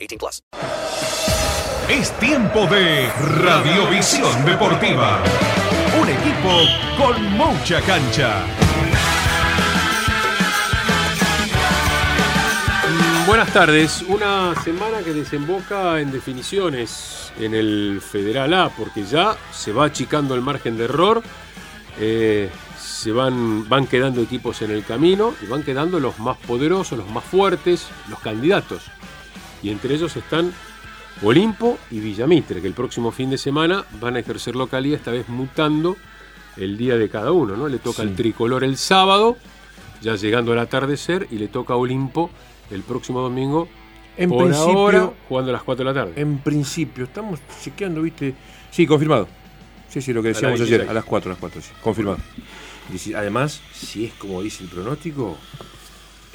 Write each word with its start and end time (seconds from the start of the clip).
18 0.00 0.18
plus. 0.18 0.42
Es 1.88 2.12
tiempo 2.18 2.66
de 2.66 3.10
Radiovisión 3.42 4.44
Deportiva. 4.44 5.22
Un 6.00 6.08
equipo 6.08 6.50
con 6.96 7.22
mucha 7.32 7.80
cancha. 7.82 8.44
Buenas 13.26 13.52
tardes. 13.52 14.02
Una 14.02 14.54
semana 14.62 15.02
que 15.04 15.12
desemboca 15.12 16.00
en 16.00 16.10
definiciones 16.10 17.32
en 17.38 17.54
el 17.54 18.00
Federal 18.00 18.54
A, 18.54 18.70
porque 18.70 19.04
ya 19.04 19.36
se 19.52 19.72
va 19.72 19.84
achicando 19.84 20.34
el 20.34 20.40
margen 20.40 20.78
de 20.78 20.84
error. 20.84 21.22
Eh, 21.98 22.50
se 22.78 23.12
van, 23.12 23.68
van 23.68 23.86
quedando 23.86 24.20
equipos 24.22 24.62
en 24.62 24.70
el 24.70 24.84
camino 24.84 25.34
y 25.42 25.46
van 25.46 25.62
quedando 25.62 26.00
los 26.00 26.18
más 26.18 26.38
poderosos, 26.38 26.98
los 26.98 27.10
más 27.10 27.24
fuertes, 27.24 27.88
los 28.08 28.18
candidatos. 28.20 28.82
Y 29.62 29.70
entre 29.70 29.94
ellos 29.94 30.16
están 30.16 30.52
Olimpo 31.22 31.78
y 31.90 32.00
Villamitre, 32.00 32.60
que 32.60 32.66
el 32.66 32.72
próximo 32.74 33.10
fin 33.12 33.30
de 33.30 33.38
semana 33.38 33.84
van 34.00 34.16
a 34.16 34.20
ejercer 34.20 34.56
localidad, 34.56 34.98
esta 34.98 35.10
vez 35.10 35.28
mutando 35.28 35.96
el 36.56 36.76
día 36.78 36.96
de 36.96 37.08
cada 37.08 37.32
uno. 37.32 37.56
¿no? 37.56 37.68
Le 37.68 37.78
toca 37.78 38.02
el 38.02 38.14
tricolor 38.14 38.64
el 38.64 38.76
sábado, 38.76 39.36
ya 40.00 40.16
llegando 40.16 40.52
al 40.52 40.58
atardecer, 40.60 41.26
y 41.30 41.36
le 41.36 41.48
toca 41.48 41.74
a 41.74 41.76
Olimpo 41.76 42.30
el 42.70 42.82
próximo 42.82 43.20
domingo. 43.20 43.68
En 44.16 44.28
por 44.30 44.44
principio- 44.46 44.72
ahora, 44.78 45.12
jugando 45.28 45.50
a 45.50 45.52
las 45.54 45.62
4 45.62 45.84
de 45.84 45.94
la 45.94 46.00
tarde. 46.00 46.20
En 46.20 46.38
principio, 46.38 47.04
estamos 47.04 47.40
chequeando, 47.62 48.02
¿viste? 48.02 48.34
Sí, 48.70 48.86
confirmado. 48.86 49.28
Sí, 49.88 50.00
sí, 50.02 50.12
lo 50.12 50.22
que 50.22 50.28
A 50.28 50.32
decíamos 50.32 50.58
las 50.60 50.66
ayer, 50.68 50.80
16. 50.80 50.90
a 50.90 50.94
las 50.94 51.04
4, 51.04 51.30
a 51.30 51.32
las 51.34 51.40
4, 51.40 51.60
sí, 51.62 51.70
confirmado. 51.82 52.18
Además, 53.16 53.60
si 53.72 54.04
es 54.06 54.12
como 54.14 54.42
dice 54.42 54.64
el 54.64 54.70
pronóstico, 54.70 55.36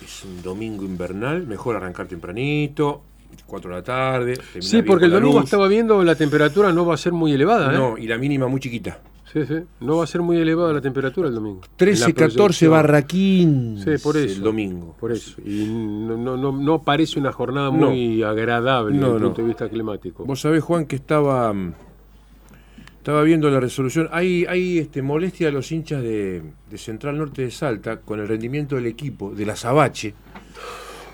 es 0.03 0.23
un 0.23 0.41
domingo 0.41 0.83
invernal, 0.85 1.45
mejor 1.47 1.75
arrancar 1.75 2.07
tempranito, 2.07 3.03
4 3.45 3.69
de 3.69 3.75
la 3.75 3.83
tarde. 3.83 4.37
Sí, 4.59 4.81
porque 4.81 5.05
el 5.05 5.11
domingo 5.11 5.41
estaba 5.41 5.67
viendo 5.67 6.03
la 6.03 6.15
temperatura 6.15 6.71
no 6.71 6.85
va 6.85 6.93
a 6.93 6.97
ser 6.97 7.13
muy 7.13 7.31
elevada. 7.33 7.73
¿eh? 7.73 7.77
No, 7.77 7.97
y 7.97 8.07
la 8.07 8.17
mínima 8.17 8.47
muy 8.47 8.59
chiquita. 8.59 8.99
Sí, 9.31 9.45
sí. 9.45 9.55
No 9.81 9.97
va 9.97 10.05
a 10.05 10.07
ser 10.07 10.21
muy 10.21 10.37
elevada 10.37 10.71
la 10.71 10.79
temperatura 10.81 11.27
el 11.27 11.35
domingo. 11.35 11.59
13, 11.75 12.03
En 12.03 12.09
la 12.09 12.13
14 12.15 12.35
proyección. 12.37 12.71
barra 12.71 13.01
15 13.01 13.97
Sí, 13.97 14.03
por 14.03 14.15
eso. 14.15 14.35
el 14.37 14.41
domingo. 14.41 14.95
Por 14.97 15.11
eso. 15.11 15.41
Y 15.45 15.65
no, 15.65 16.15
no, 16.15 16.37
no, 16.37 16.51
no 16.53 16.81
parece 16.83 17.19
una 17.19 17.33
jornada 17.33 17.69
muy 17.69 18.23
agradable 18.23 18.95
No, 18.95 19.07
desde 19.07 19.15
el 19.17 19.21
no. 19.23 19.27
punto 19.29 19.41
de 19.41 19.47
vista 19.49 19.67
climático. 19.67 20.23
Vos 20.23 20.39
sabés, 20.39 20.63
Juan, 20.63 20.85
que 20.85 20.95
estaba 20.95 21.51
mm, 21.51 21.73
estaba 22.97 23.23
viendo 23.23 23.49
la 23.49 23.59
resolución. 23.59 24.07
Hay, 24.11 24.45
hay 24.47 24.79
este, 24.79 25.01
molestia 25.01 25.49
a 25.49 25.51
los 25.51 25.71
hinchas 25.71 26.01
de, 26.01 26.41
de 26.69 26.77
Central 26.77 27.17
Norte 27.17 27.41
de 27.43 27.51
Salta 27.51 27.97
con 27.97 28.19
el 28.19 28.27
rendimiento 28.27 28.75
del 28.77 28.85
equipo, 28.87 29.31
de 29.35 29.45
la 29.45 29.55
Sabache, 29.55 30.13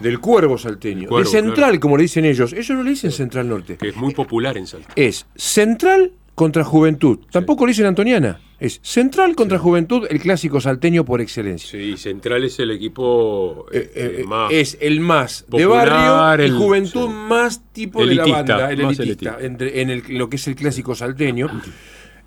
del 0.01 0.19
Cuervo 0.19 0.57
Salteño. 0.57 1.07
Cuervo, 1.07 1.29
de 1.29 1.31
Central, 1.37 1.55
claro. 1.55 1.79
como 1.79 1.97
le 1.97 2.03
dicen 2.03 2.25
ellos. 2.25 2.53
Ellos 2.53 2.69
no 2.71 2.83
le 2.83 2.91
dicen 2.91 3.11
Central 3.11 3.47
Norte. 3.49 3.77
Que 3.77 3.89
es 3.89 3.95
muy 3.95 4.13
popular 4.13 4.57
en 4.57 4.67
Salta. 4.67 4.91
Es 4.95 5.25
Central 5.35 6.11
contra 6.35 6.63
Juventud. 6.63 7.19
Tampoco 7.31 7.65
le 7.65 7.71
dicen 7.71 7.85
Antoniana. 7.85 8.39
Es 8.59 8.79
Central 8.83 9.35
contra 9.35 9.57
Juventud, 9.57 10.05
el 10.09 10.19
clásico 10.19 10.61
salteño 10.61 11.03
por 11.03 11.19
excelencia. 11.19 11.67
Sí, 11.71 11.97
Central 11.97 12.43
es 12.43 12.59
el 12.59 12.69
equipo 12.69 13.65
este, 13.71 14.23
más. 14.23 14.51
es 14.51 14.77
el 14.79 14.99
más 14.99 15.45
de 15.49 15.65
barrio 15.65 16.45
el- 16.45 16.51
y 16.53 16.57
juventud 16.57 17.07
sí. 17.07 17.13
más 17.27 17.63
tipo 17.73 18.05
de 18.05 18.13
la 18.13 18.25
banda, 18.27 18.71
el 18.71 18.81
elitista. 18.81 19.37
entre- 19.41 19.81
en 19.81 19.89
el- 19.89 20.03
lo 20.09 20.29
que 20.29 20.35
es 20.35 20.47
el 20.47 20.55
clásico 20.55 20.93
salteño. 20.93 21.49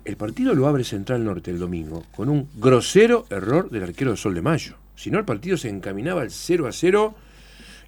El 0.03 0.17
partido 0.17 0.53
lo 0.53 0.67
abre 0.67 0.83
Central 0.83 1.23
Norte 1.23 1.51
el 1.51 1.57
domingo 1.57 2.03
con 2.15 2.27
un 2.29 2.49
grosero 2.55 3.25
error 3.29 3.69
del 3.69 3.83
arquero 3.83 4.11
de 4.11 4.17
Sol 4.17 4.35
de 4.35 4.41
Mayo. 4.41 4.75
Si 4.95 5.09
no, 5.09 5.17
el 5.19 5.25
partido 5.25 5.55
se 5.57 5.69
encaminaba 5.69 6.21
al 6.21 6.31
0 6.31 6.67
a 6.67 6.71
0. 6.73 7.15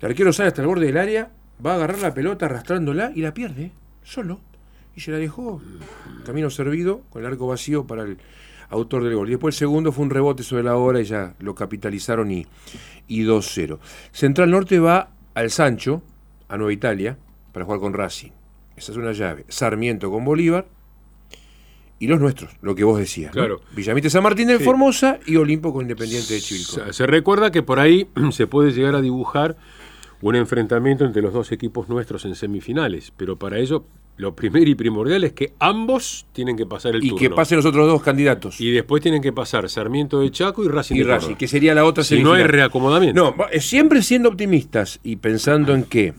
El 0.01 0.09
arquero 0.09 0.31
sale 0.33 0.47
hasta 0.47 0.61
el 0.61 0.67
borde 0.67 0.85
del 0.85 0.97
área, 0.97 1.31
va 1.65 1.73
a 1.73 1.75
agarrar 1.75 1.99
la 1.99 2.13
pelota 2.13 2.45
arrastrándola 2.45 3.11
y 3.15 3.21
la 3.21 3.33
pierde, 3.33 3.71
solo. 4.03 4.39
Y 4.95 5.01
se 5.01 5.11
la 5.11 5.17
dejó. 5.17 5.61
Camino 6.25 6.49
servido, 6.49 7.01
con 7.09 7.23
el 7.23 7.31
arco 7.31 7.47
vacío 7.47 7.85
para 7.85 8.03
el 8.03 8.17
autor 8.69 9.03
del 9.03 9.15
gol. 9.15 9.27
Y 9.27 9.31
después 9.31 9.55
el 9.55 9.59
segundo 9.59 9.91
fue 9.91 10.03
un 10.05 10.09
rebote 10.09 10.43
sobre 10.43 10.63
la 10.63 10.75
hora 10.75 10.99
y 10.99 11.05
ya 11.05 11.35
lo 11.39 11.55
capitalizaron 11.55 12.31
y, 12.31 12.45
y 13.07 13.23
2-0. 13.23 13.79
Central 14.11 14.51
Norte 14.51 14.79
va 14.79 15.11
al 15.33 15.51
Sancho, 15.51 16.01
a 16.49 16.57
Nueva 16.57 16.73
Italia, 16.73 17.17
para 17.51 17.65
jugar 17.65 17.79
con 17.79 17.93
Racing. 17.93 18.31
Esa 18.75 18.91
es 18.91 18.97
una 18.97 19.11
llave. 19.11 19.45
Sarmiento 19.47 20.11
con 20.11 20.25
Bolívar. 20.25 20.67
Y 21.99 22.05
los 22.05 22.19
nuestros, 22.19 22.51
lo 22.61 22.75
que 22.75 22.83
vos 22.83 22.99
decías. 22.99 23.33
¿no? 23.35 23.41
Claro. 23.41 23.61
Villamite 23.75 24.11
San 24.11 24.21
Martín 24.21 24.47
de 24.47 24.59
Sí. 24.59 24.63
Formosa 24.63 25.19
y 25.25 25.35
Olimpo 25.37 25.73
con 25.73 25.81
Independiente 25.81 26.35
de 26.35 26.41
Chivilcoy. 26.41 26.85
Se, 26.87 26.93
se 26.93 27.07
recuerda 27.07 27.49
que 27.49 27.63
por 27.63 27.79
ahí 27.79 28.07
se 28.31 28.45
puede 28.45 28.71
llegar 28.71 28.93
a 28.93 29.01
dibujar 29.01 29.57
un 30.21 30.35
enfrentamiento 30.35 31.05
entre 31.05 31.21
los 31.21 31.33
dos 31.33 31.51
equipos 31.51 31.89
nuestros 31.89 32.25
en 32.25 32.35
semifinales, 32.35 33.11
pero 33.15 33.37
para 33.37 33.59
ello 33.59 33.85
lo 34.17 34.35
primero 34.35 34.67
y 34.67 34.73
primordial 34.73 35.23
es 35.23 35.33
que 35.33 35.53
ambos 35.59 36.25
tienen 36.33 36.57
que 36.57 36.65
pasar 36.65 36.95
el 36.95 37.03
Y 37.03 37.09
turno. 37.09 37.19
que 37.19 37.29
pasen 37.35 37.57
los 37.57 37.65
otros 37.67 37.85
dos 37.87 38.01
candidatos. 38.01 38.59
Y 38.59 38.71
después 38.71 39.03
tienen 39.03 39.21
que 39.21 39.31
pasar 39.31 39.69
Sarmiento 39.69 40.21
de 40.21 40.31
Chaco 40.31 40.63
y 40.63 40.67
Racing 40.69 40.95
y 40.95 40.99
de 40.99 41.03
Racing, 41.05 41.35
que 41.35 41.47
sería 41.47 41.75
la 41.75 41.85
otra 41.85 42.03
Si 42.03 42.15
no 42.15 42.31
hay 42.33 42.39
semifinal. 42.41 42.49
reacomodamiento. 42.49 43.35
No, 43.37 43.45
eh, 43.51 43.59
siempre 43.61 44.01
siendo 44.01 44.29
optimistas 44.29 44.99
y 45.03 45.17
pensando 45.17 45.75
en 45.75 45.83
que 45.83 46.15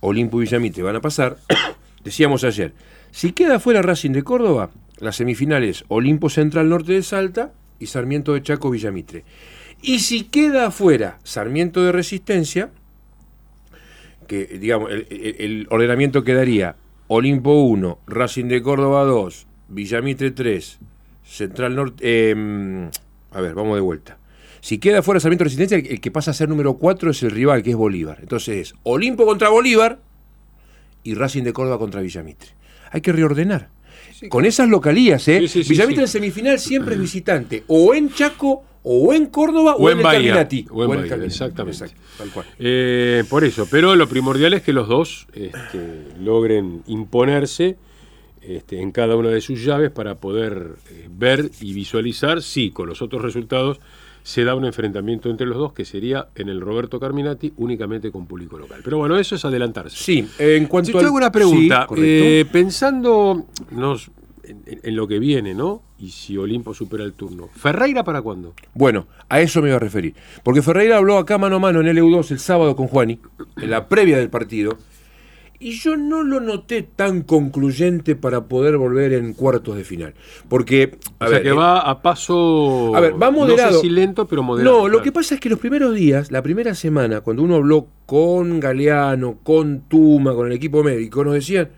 Olimpo 0.00 0.38
y 0.38 0.44
Villamite 0.44 0.82
van 0.82 0.96
a 0.96 1.00
pasar, 1.02 1.36
decíamos 2.04 2.42
ayer, 2.42 2.72
si 3.10 3.32
queda 3.32 3.60
fuera 3.60 3.82
Racing 3.82 4.12
de 4.12 4.22
Córdoba, 4.22 4.70
las 4.98 5.16
semifinales 5.16 5.84
Olimpo 5.88 6.30
Central 6.30 6.70
Norte 6.70 6.92
de 6.94 7.02
Salta 7.02 7.52
y 7.78 7.86
Sarmiento 7.88 8.32
de 8.32 8.42
Chaco 8.42 8.70
Villamitre. 8.70 9.24
Y 9.82 9.98
si 9.98 10.24
queda 10.24 10.68
afuera 10.68 11.18
Sarmiento 11.22 11.84
de 11.84 11.92
Resistencia, 11.92 12.70
que 14.26 14.46
digamos, 14.46 14.90
el, 14.90 15.66
ordenamiento 15.70 16.24
quedaría 16.24 16.76
Olimpo 17.08 17.62
1, 17.62 17.98
Racing 18.06 18.46
de 18.46 18.62
Córdoba 18.62 19.04
2, 19.04 19.46
Villamitre 19.68 20.30
3, 20.30 20.78
Central 21.24 21.76
Norte... 21.76 22.02
eh, 22.02 22.90
a 23.32 23.40
ver, 23.40 23.54
vamos 23.54 23.76
de 23.76 23.80
vuelta. 23.80 24.18
Si 24.60 24.78
queda 24.78 25.02
fuera 25.02 25.20
Sarmiento 25.20 25.44
de 25.44 25.46
Resistencia, 25.46 25.78
el, 25.78 25.86
el 25.86 26.00
que 26.00 26.10
pasa 26.10 26.32
a 26.32 26.34
ser 26.34 26.48
número 26.48 26.74
4 26.74 27.10
es 27.10 27.22
el 27.22 27.30
rival, 27.30 27.62
que 27.62 27.70
es 27.70 27.76
Bolívar. 27.76 28.18
Entonces 28.20 28.56
es 28.56 28.74
Olimpo 28.82 29.24
contra 29.24 29.48
Bolívar 29.48 30.00
y 31.04 31.14
Racing 31.14 31.44
de 31.44 31.52
Córdoba 31.52 31.78
contra 31.78 32.00
Villamitre. 32.00 32.50
Hay 32.90 33.00
que 33.00 33.12
reordenar. 33.12 33.68
Con 34.28 34.44
esas 34.44 34.68
localías, 34.68 35.28
¿eh? 35.28 35.46
Sí, 35.46 35.62
Villamitre 35.68 36.02
en 36.02 36.08
semifinal 36.08 36.58
siempre 36.58 36.94
es 36.94 37.00
visitante, 37.00 37.64
o 37.66 37.94
en 37.94 38.10
Chaco, 38.10 38.64
o 38.88 39.12
en 39.12 39.26
Córdoba, 39.26 39.74
o, 39.74 39.82
O 39.82 39.88
en, 39.88 39.94
en 39.94 39.98
el 39.98 40.04
Bahía. 40.04 40.18
Carminati. 40.34 40.66
O 40.70 40.82
en 40.84 40.88
Bahía, 40.90 41.08
Carminati. 41.08 41.26
exactamente. 41.32 41.84
Exacto, 41.86 42.02
tal 42.18 42.30
cual. 42.30 42.46
Eh, 42.60 43.24
por 43.28 43.42
eso, 43.44 43.66
pero 43.70 43.96
lo 43.96 44.08
primordial 44.08 44.54
es 44.54 44.62
que 44.62 44.72
los 44.72 44.86
dos 44.86 45.26
este, 45.32 46.04
logren 46.20 46.82
imponerse 46.86 47.76
este, 48.42 48.80
en 48.80 48.92
cada 48.92 49.16
una 49.16 49.30
de 49.30 49.40
sus 49.40 49.64
llaves 49.64 49.90
para 49.90 50.14
poder 50.14 50.76
eh, 50.90 51.08
ver 51.10 51.50
y 51.60 51.72
visualizar 51.74 52.42
si 52.42 52.70
con 52.70 52.88
los 52.88 53.02
otros 53.02 53.22
resultados 53.22 53.80
se 54.22 54.44
da 54.44 54.54
un 54.54 54.64
enfrentamiento 54.64 55.30
entre 55.30 55.46
los 55.48 55.56
dos 55.56 55.72
que 55.72 55.84
sería 55.84 56.28
en 56.36 56.48
el 56.48 56.60
Roberto 56.60 56.98
Carminati 57.00 57.52
únicamente 57.56 58.10
con 58.12 58.26
público 58.26 58.56
local. 58.58 58.80
Pero 58.84 58.98
bueno, 58.98 59.18
eso 59.18 59.34
es 59.34 59.44
adelantarse. 59.44 59.96
Sí, 59.96 60.28
en 60.38 60.66
cuanto 60.66 60.86
Si 60.86 60.92
te 60.92 60.98
al- 60.98 61.04
hago 61.06 61.16
una 61.16 61.32
pregunta, 61.32 61.86
Sí, 61.88 61.94
eh, 61.98 62.44
pensando 62.50 63.46
nos- 63.72 64.10
en, 64.46 64.96
lo 64.96 65.08
que 65.08 65.18
viene, 65.18 65.54
¿no? 65.54 65.82
Y 65.98 66.10
si 66.10 66.36
Olimpo 66.36 66.74
supera 66.74 67.04
el 67.04 67.12
turno. 67.12 67.48
¿Ferreira 67.54 68.04
para 68.04 68.22
cuándo? 68.22 68.54
Bueno, 68.74 69.06
a 69.28 69.40
eso 69.40 69.62
me 69.62 69.68
iba 69.68 69.76
a 69.76 69.80
referir. 69.80 70.14
Porque 70.42 70.62
Ferreira 70.62 70.96
habló 70.96 71.18
acá 71.18 71.38
mano 71.38 71.56
a 71.56 71.58
mano 71.58 71.80
en 71.80 71.88
el 71.88 71.98
EU2 71.98 72.30
el 72.30 72.38
sábado 72.38 72.76
con 72.76 72.88
Juani, 72.88 73.18
en 73.56 73.70
la 73.70 73.88
previa 73.88 74.18
del 74.18 74.30
partido, 74.30 74.78
Y 75.58 75.72
yo 75.72 75.96
no 75.96 76.22
lo 76.22 76.40
noté 76.40 76.82
tan 76.82 77.22
concluyente 77.22 78.14
para 78.14 78.44
poder 78.44 78.76
volver 78.76 79.14
en 79.14 79.32
cuartos 79.32 79.76
de 79.76 79.84
final. 79.84 80.14
Porque, 80.48 80.98
a 81.18 81.24
o 81.24 81.28
sea 81.28 81.38
ver, 81.38 81.42
que 81.44 81.48
eh, 81.48 81.52
va 81.52 81.80
a 81.80 82.02
paso. 82.02 82.94
a 82.94 83.00
ver, 83.00 83.20
va 83.20 83.30
moderado. 83.30 83.70
No 83.70 83.76
sé 83.76 83.80
si 83.82 83.88
lento, 83.88 84.26
pero 84.28 84.42
moderado. 84.42 84.82
No, 84.82 84.88
lo 84.88 85.00
que 85.00 85.12
pasa 85.12 85.34
es 85.34 85.40
que 85.40 85.48
los 85.48 85.58
primeros 85.58 85.94
días, 85.94 86.30
la 86.30 86.42
primera 86.42 86.74
semana, 86.74 87.22
cuando 87.22 87.42
uno 87.42 87.56
habló 87.56 87.86
con 88.04 88.60
Galeano, 88.60 89.38
con 89.42 89.80
Tuma, 89.88 90.34
con 90.34 90.46
el 90.48 90.52
equipo 90.52 90.84
médico, 90.84 91.24
nos 91.24 91.32
decían, 91.32 91.70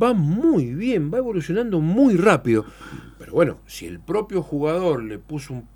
va 0.00 0.12
muy 0.12 0.74
bien, 0.74 1.12
va 1.12 1.18
evolucionando 1.18 1.80
muy 1.80 2.16
rápido. 2.16 2.64
Pero 3.18 3.32
bueno, 3.32 3.58
si 3.66 3.86
el 3.86 4.00
propio 4.00 4.42
jugador 4.42 5.02
le 5.02 5.18
puso 5.18 5.54
un 5.54 5.68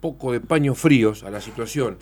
poco 0.00 0.32
de 0.32 0.40
paños 0.40 0.78
fríos 0.78 1.24
a 1.24 1.30
la 1.30 1.40
situación 1.40 1.96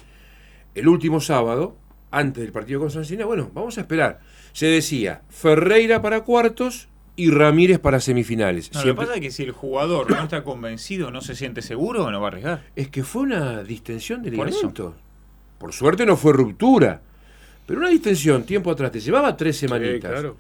el 0.75 0.89
último 0.89 1.21
sábado, 1.21 1.77
antes 2.11 2.43
del 2.43 2.53
partido 2.53 2.81
con 2.81 2.91
Sancina, 2.91 3.25
bueno, 3.25 3.51
vamos 3.55 3.79
a 3.79 3.83
esperar. 3.83 4.21
Se 4.53 4.67
decía 4.67 5.23
Ferreira 5.31 6.03
para 6.03 6.23
cuartos 6.23 6.89
y 7.17 7.31
Ramírez 7.31 7.79
para 7.79 8.01
semifinales. 8.01 8.73
No, 8.75 8.81
lo 8.85 8.87
que 8.87 8.95
pasa 8.95 9.15
es 9.15 9.21
que 9.21 9.31
si 9.31 9.43
el 9.45 9.53
jugador 9.53 10.11
no 10.11 10.23
está 10.23 10.43
convencido, 10.45 11.11
no 11.11 11.21
se 11.21 11.35
siente 11.35 11.63
seguro, 11.63 12.11
no 12.11 12.21
va 12.21 12.27
a 12.27 12.31
arriesgar. 12.31 12.63
Es 12.75 12.89
que 12.89 13.03
fue 13.05 13.23
una 13.23 13.63
distensión 13.63 14.23
de 14.23 14.33
Por 14.33 14.49
eso. 14.49 14.57
ligamento. 14.59 14.95
Por 15.59 15.73
suerte 15.73 16.05
no 16.07 16.17
fue 16.17 16.33
ruptura. 16.33 17.01
Pero 17.67 17.79
una 17.81 17.91
distensión, 17.91 18.45
tiempo 18.45 18.71
atrás, 18.71 18.91
te 18.93 19.01
llevaba 19.01 19.37
tres 19.37 19.57
Sí, 19.57 19.61
semanitas. 19.69 20.11
claro. 20.11 20.37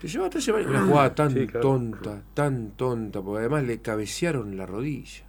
Te 0.00 0.08
semanitas. 0.08 0.48
Una 0.48 0.82
jugada 0.86 1.14
tan 1.14 1.30
Sí, 1.32 1.46
claro, 1.46 1.60
tonta, 1.60 2.22
tan 2.34 2.70
tonta, 2.76 3.20
porque 3.20 3.40
además 3.40 3.64
le 3.64 3.80
cabecearon 3.80 4.56
la 4.56 4.64
rodilla. 4.66 5.24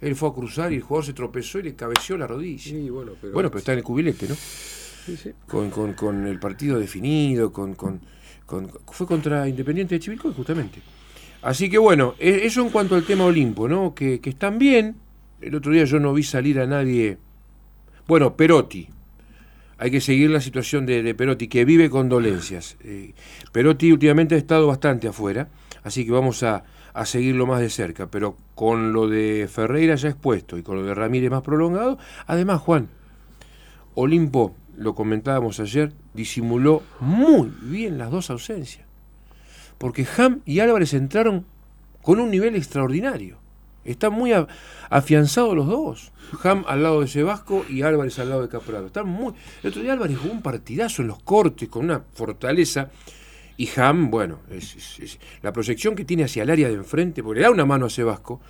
Él 0.00 0.14
fue 0.16 0.28
a 0.28 0.32
cruzar 0.32 0.72
y 0.72 0.76
el 0.76 0.82
jugador 0.82 1.04
se 1.06 1.12
tropezó 1.12 1.58
y 1.58 1.62
le 1.64 1.74
cabeceó 1.74 2.16
la 2.16 2.26
rodilla. 2.26 2.62
Sí, 2.62 2.88
bueno, 2.90 3.12
pero. 3.20 3.32
Bueno, 3.32 3.48
pero 3.50 3.58
está 3.58 3.72
en 3.72 3.78
el 3.78 3.84
cubilete, 3.84 4.28
¿no? 4.28 4.34
Sí, 4.34 5.16
sí. 5.16 5.30
Con, 5.46 5.70
con- 5.70 5.94
con 5.94 6.26
el 6.26 6.38
partido 6.38 6.78
definido, 6.78 7.52
con, 7.52 7.74
con- 7.74 8.00
con- 8.46 8.70
fue 8.90 9.06
contra 9.06 9.48
Independiente 9.48 9.94
de 9.94 10.00
Chivilcoy, 10.00 10.32
justamente. 10.34 10.80
Así 11.42 11.70
que 11.70 11.78
bueno, 11.78 12.14
e- 12.18 12.40
eso 12.44 12.62
en 12.62 12.70
cuanto 12.70 12.94
al 12.96 13.04
tema 13.04 13.24
Olimpo, 13.24 13.68
¿no? 13.68 13.94
Que, 13.94 14.20
que 14.20 14.30
están 14.30 14.58
bien. 14.58 14.96
El 15.40 15.54
otro 15.54 15.72
día 15.72 15.84
yo 15.84 16.00
no 16.00 16.12
vi 16.12 16.22
salir 16.24 16.58
a 16.60 16.66
nadie. 16.66 17.18
Bueno, 18.08 18.36
Perotti. 18.36 18.88
Hay 19.78 19.90
que 19.90 20.00
seguir 20.00 20.30
la 20.30 20.40
situación 20.40 20.86
de, 20.86 21.02
de 21.02 21.14
Perotti, 21.14 21.48
que 21.48 21.64
vive 21.64 21.88
con 21.88 22.08
dolencias. 22.08 22.76
Eh, 22.82 23.14
Perotti 23.52 23.92
últimamente 23.92 24.34
ha 24.34 24.38
estado 24.38 24.66
bastante 24.66 25.08
afuera, 25.08 25.48
así 25.84 26.04
que 26.04 26.10
vamos 26.10 26.42
a, 26.42 26.64
a 26.92 27.06
seguirlo 27.06 27.46
más 27.46 27.60
de 27.60 27.70
cerca. 27.70 28.10
Pero 28.10 28.36
con 28.54 28.92
lo 28.92 29.08
de 29.08 29.48
Ferreira 29.50 29.94
ya 29.94 30.08
expuesto 30.08 30.58
y 30.58 30.62
con 30.62 30.76
lo 30.76 30.84
de 30.84 30.94
Ramírez 30.94 31.30
más 31.30 31.42
prolongado, 31.42 31.98
además, 32.26 32.60
Juan, 32.60 32.88
Olimpo, 33.94 34.54
lo 34.76 34.94
comentábamos 34.94 35.60
ayer, 35.60 35.92
disimuló 36.14 36.82
muy 37.00 37.52
bien 37.62 37.98
las 37.98 38.10
dos 38.10 38.30
ausencias. 38.30 38.86
Porque 39.76 40.06
Ham 40.16 40.40
y 40.44 40.60
Álvarez 40.60 40.94
entraron 40.94 41.46
con 42.02 42.20
un 42.20 42.30
nivel 42.30 42.56
extraordinario. 42.56 43.38
Están 43.90 44.12
muy 44.12 44.32
afianzados 44.90 45.54
los 45.56 45.66
dos. 45.66 46.12
Ham 46.44 46.64
al 46.68 46.82
lado 46.82 47.00
de 47.00 47.08
Sebasco 47.08 47.64
y 47.68 47.82
Álvarez 47.82 48.18
al 48.18 48.28
lado 48.28 48.42
de 48.42 48.48
Caprado. 48.48 48.86
Están 48.86 49.08
muy. 49.08 49.32
El 49.62 49.70
otro 49.70 49.82
día 49.82 49.92
Álvarez 49.94 50.18
jugó 50.18 50.32
un 50.32 50.42
partidazo 50.42 51.02
en 51.02 51.08
los 51.08 51.22
cortes 51.22 51.68
con 51.68 51.84
una 51.84 52.02
fortaleza. 52.14 52.90
Y 53.56 53.68
Ham, 53.76 54.10
bueno, 54.10 54.40
es, 54.50 54.76
es- 54.76 54.98
es 55.00 55.18
la 55.42 55.52
proyección 55.52 55.94
que 55.96 56.04
tiene 56.04 56.24
hacia 56.24 56.44
el 56.44 56.50
área 56.50 56.68
de 56.68 56.74
enfrente, 56.74 57.22
porque 57.24 57.40
le 57.40 57.44
da 57.46 57.50
una 57.50 57.64
mano 57.66 57.86
a 57.86 57.90
Sebasco, 57.90 58.40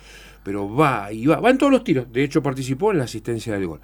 pero 0.43 0.71
va 0.73 1.11
y 1.11 1.25
va. 1.25 1.39
Va 1.39 1.49
en 1.49 1.57
todos 1.57 1.71
los 1.71 1.83
tiros. 1.83 2.11
De 2.13 2.23
hecho, 2.23 2.43
participó 2.43 2.91
en 2.91 2.99
la 2.99 3.05
asistencia 3.05 3.53
del 3.53 3.65
gol. 3.65 3.79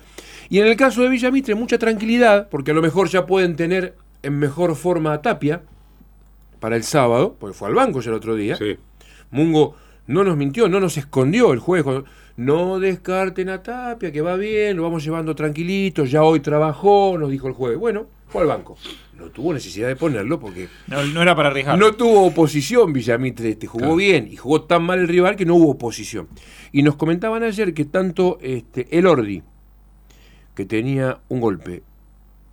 Y 0.49 0.59
en 0.59 0.67
el 0.67 0.75
caso 0.75 1.01
de 1.01 1.09
Villamitre, 1.09 1.55
mucha 1.55 1.79
tranquilidad, 1.79 2.47
porque 2.49 2.71
a 2.71 2.73
lo 2.75 2.81
mejor 2.83 3.07
ya 3.09 3.25
pueden 3.25 3.55
tener 3.55 3.95
en 4.21 4.37
mejor 4.37 4.75
forma 4.75 5.13
a 5.13 5.21
Tapia 5.23 5.63
para 6.59 6.75
el 6.75 6.83
sábado, 6.83 7.35
porque 7.39 7.53
fue 7.57 7.69
al 7.69 7.75
banco 7.75 8.01
ya 8.01 8.09
el 8.11 8.15
otro 8.17 8.35
día. 8.35 8.55
Sí. 8.57 8.77
Mungo 9.31 9.75
no 10.07 10.23
nos 10.23 10.37
mintió, 10.37 10.67
no 10.69 10.79
nos 10.79 10.97
escondió 10.97 11.51
el 11.53 11.59
jueves. 11.59 11.83
cuando, 11.83 12.05
No 12.37 12.79
descarten 12.79 13.49
a 13.49 13.63
Tapia, 13.63 14.11
que 14.11 14.21
va 14.21 14.35
bien, 14.35 14.77
lo 14.77 14.83
vamos 14.83 15.03
llevando 15.03 15.35
tranquilito, 15.35 16.05
ya 16.05 16.23
hoy 16.23 16.39
trabajó, 16.41 17.17
nos 17.17 17.31
dijo 17.31 17.47
el 17.47 17.53
jueves. 17.53 17.77
Bueno, 17.79 18.05
fue 18.27 18.41
al 18.41 18.47
banco. 18.47 18.77
No 19.17 19.27
tuvo 19.27 19.53
necesidad 19.53 19.87
de 19.87 19.95
ponerlo 19.95 20.39
porque 20.39 20.67
No, 20.87 21.03
no 21.05 21.21
era 21.21 21.35
para 21.35 21.47
arriesgar. 21.49 21.79
no 21.79 21.93
tuvo 21.93 22.25
oposición 22.25 22.91
Villamitre, 22.91 23.49
este, 23.51 23.65
jugó 23.67 23.79
Claro. 23.83 23.95
bien 23.95 24.27
y 24.29 24.35
jugó 24.35 24.63
tan 24.63 24.83
mal 24.83 24.99
el 24.99 25.07
rival 25.07 25.35
que 25.37 25.45
no 25.45 25.55
hubo 25.55 25.71
oposición. 25.71 26.27
Y 26.73 26.83
nos 26.83 26.97
comentaban 26.97 27.41
ayer 27.43 27.73
que 27.73 27.85
tanto 27.85 28.37
este, 28.41 28.87
el 28.97 29.07
Ordi, 29.07 29.41
que 30.53 30.65
tenía 30.65 31.19
un 31.29 31.39
golpe, 31.39 31.83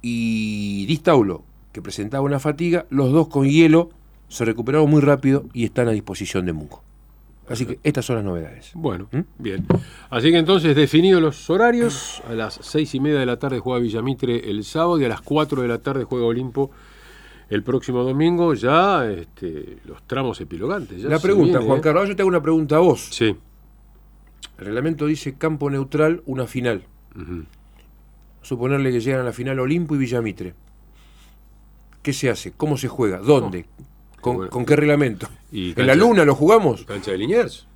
y 0.01 0.87
Distaulo, 0.87 1.43
que 1.73 1.83
presentaba 1.83 2.23
una 2.25 2.39
fatiga, 2.41 2.87
los 2.91 3.13
dos 3.13 3.29
con 3.29 3.49
hielo 3.49 3.91
se 4.29 4.45
recuperaron 4.45 4.89
muy 4.91 5.01
rápido 5.01 5.45
y 5.53 5.65
están 5.65 5.89
a 5.89 5.93
disposición 5.93 6.47
de 6.47 6.53
Mungo. 6.53 6.83
Así 7.53 7.67
que 7.67 7.79
estas 7.83 8.05
son 8.05 8.17
las 8.17 8.25
novedades. 8.25 8.71
Bueno, 8.75 9.09
¿Mm? 9.13 9.21
bien. 9.39 9.67
Así 10.11 10.31
que 10.31 10.39
entonces, 10.39 10.75
definidos 10.75 11.21
los 11.21 11.51
horarios, 11.51 12.23
a 12.29 12.33
las 12.33 12.59
seis 12.63 12.95
y 12.95 13.01
media 13.01 13.21
de 13.21 13.27
la 13.27 13.39
tarde 13.39 13.59
juega 13.59 13.79
Villamitre 13.81 14.51
el 14.51 14.65
sábado 14.65 14.99
y 14.99 15.05
a 15.05 15.09
las 15.09 15.21
4 15.21 15.61
de 15.61 15.69
la 15.69 15.79
tarde 15.79 16.05
juega 16.05 16.27
Olimpo 16.27 16.71
el 17.51 17.63
próximo 17.63 18.03
domingo. 18.03 18.55
Ya 18.55 19.05
este, 19.11 19.77
los 19.85 20.03
tramos 20.05 20.41
epilogantes. 20.41 21.03
ya 21.03 21.09
La 21.09 21.19
pregunta, 21.19 21.59
viene, 21.59 21.67
Juan 21.67 21.79
¿eh? 21.79 21.83
Carlos, 21.83 22.09
yo 22.09 22.17
te 22.17 22.23
hago 22.23 22.29
una 22.31 22.43
pregunta 22.43 22.77
a 22.77 22.81
vos. 22.81 23.09
Sí. 23.11 23.37
El 24.59 24.65
reglamento 24.65 25.07
dice 25.07 25.35
campo 25.35 25.69
neutral, 25.69 26.23
una 26.25 26.47
final. 26.47 26.85
Suponerle 28.41 28.91
que 28.91 29.01
llegan 29.01 29.21
a 29.21 29.25
la 29.25 29.33
final 29.33 29.61
Olimpo 29.61 29.95
y 29.95 29.99
Villamitre. 29.99 30.55
¿Qué 32.03 32.13
se 32.13 32.31
hace? 32.31 32.53
¿Cómo 32.53 32.77
se 32.77 32.89
juega? 32.89 33.19
¿Dónde? 33.19 33.67
¿Con, 34.23 34.37
bueno. 34.37 34.51
con 34.51 34.65
qué 34.65 34.75
reglamento? 34.77 35.29
Y 35.51 35.69
¿En 35.71 35.75
cancha- 35.75 35.87
la 35.89 35.95
luna 35.95 36.25
lo 36.25 36.35
jugamos? 36.35 36.85
Cancha 36.87 37.11
de 37.11 37.19
Liniers. 37.19 37.67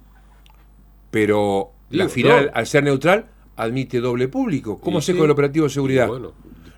Pero 1.10 1.72
la 1.90 2.08
final, 2.08 2.46
no. 2.46 2.50
al 2.54 2.66
ser 2.66 2.84
neutral, 2.84 3.26
admite 3.56 4.00
doble 4.00 4.28
público. 4.28 4.78
¿Cómo 4.80 5.00
sí. 5.00 5.12
con 5.14 5.24
el 5.24 5.30
operativo 5.30 5.64
de 5.66 5.70
seguridad? 5.70 6.08
Bueno, 6.08 6.32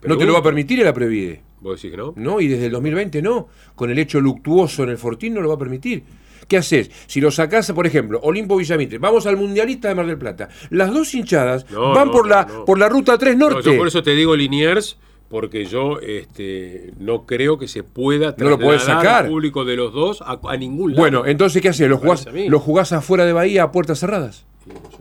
no 0.05 0.17
te 0.17 0.25
lo 0.25 0.33
va 0.33 0.41
a 0.41 0.43
permitir 0.43 0.81
la 0.85 0.93
Previde. 0.93 1.43
¿Vos 1.61 1.77
decís 1.77 1.91
que 1.91 1.97
no? 1.97 2.13
No, 2.17 2.41
y 2.41 2.47
desde 2.47 2.67
el 2.67 2.73
2020 2.73 3.21
no. 3.23 3.49
Con 3.75 3.91
el 3.91 3.99
hecho 3.99 4.21
luctuoso 4.21 4.85
en 4.85 4.91
el 4.91 4.99
Fortín 4.99 5.35
no 5.35 5.41
lo 5.41 5.49
va 5.49 5.55
a 5.57 5.59
permitir. 5.59 6.05
¿Qué 6.47 6.57
haces? 6.57 6.91
Si 7.07 7.21
lo 7.21 7.31
sacás, 7.31 7.71
por 7.73 7.87
ejemplo, 7.87 8.21
Olimpo 8.23 8.57
Villamitre, 8.57 8.99
vamos 8.99 9.27
al 9.27 9.37
Mundialista 9.37 9.89
de 9.89 9.95
Mar 9.97 10.07
del 10.07 10.17
Plata. 10.19 10.49
Las 10.71 10.91
dos 10.95 11.13
hinchadas 11.15 11.71
No, 11.71 11.93
van 11.93 12.07
no, 12.07 12.13
por, 12.13 12.29
la, 12.29 12.47
por 12.47 12.79
la 12.79 12.89
ruta 12.89 13.19
3 13.19 13.37
No, 13.37 13.51
Norte. 13.51 13.71
yo 13.73 13.77
por 13.77 13.89
eso 13.89 14.03
te 14.03 14.15
digo 14.15 14.35
Liniers, 14.35 14.97
porque 15.29 15.65
yo 15.67 16.01
este, 16.01 16.93
no 16.99 17.27
creo 17.27 17.59
que 17.59 17.69
se 17.69 17.83
pueda 17.83 18.35
No 18.39 18.51
lo 18.51 18.59
trasladar 18.59 19.03
sacar. 19.05 19.25
al 19.25 19.31
público 19.31 19.65
de 19.65 19.77
los 19.77 19.93
dos 19.93 20.23
a, 20.23 20.39
a 20.49 20.57
ningún 20.57 20.93
lado. 20.93 21.03
Bueno, 21.03 21.27
entonces, 21.27 21.61
¿qué 21.63 21.69
haces? 21.69 21.89
¿Lo 21.89 21.99
jugás. 21.99 22.27
¿Lo 22.33 22.59
jugás 22.61 22.93
afuera 22.93 23.25
de 23.27 23.33
Bahía 23.33 23.65
a 23.65 23.73
puertas 23.73 23.99
cerradas? 24.01 24.45
Sí, 24.65 24.71
no 24.73 24.91
sé. 24.91 24.99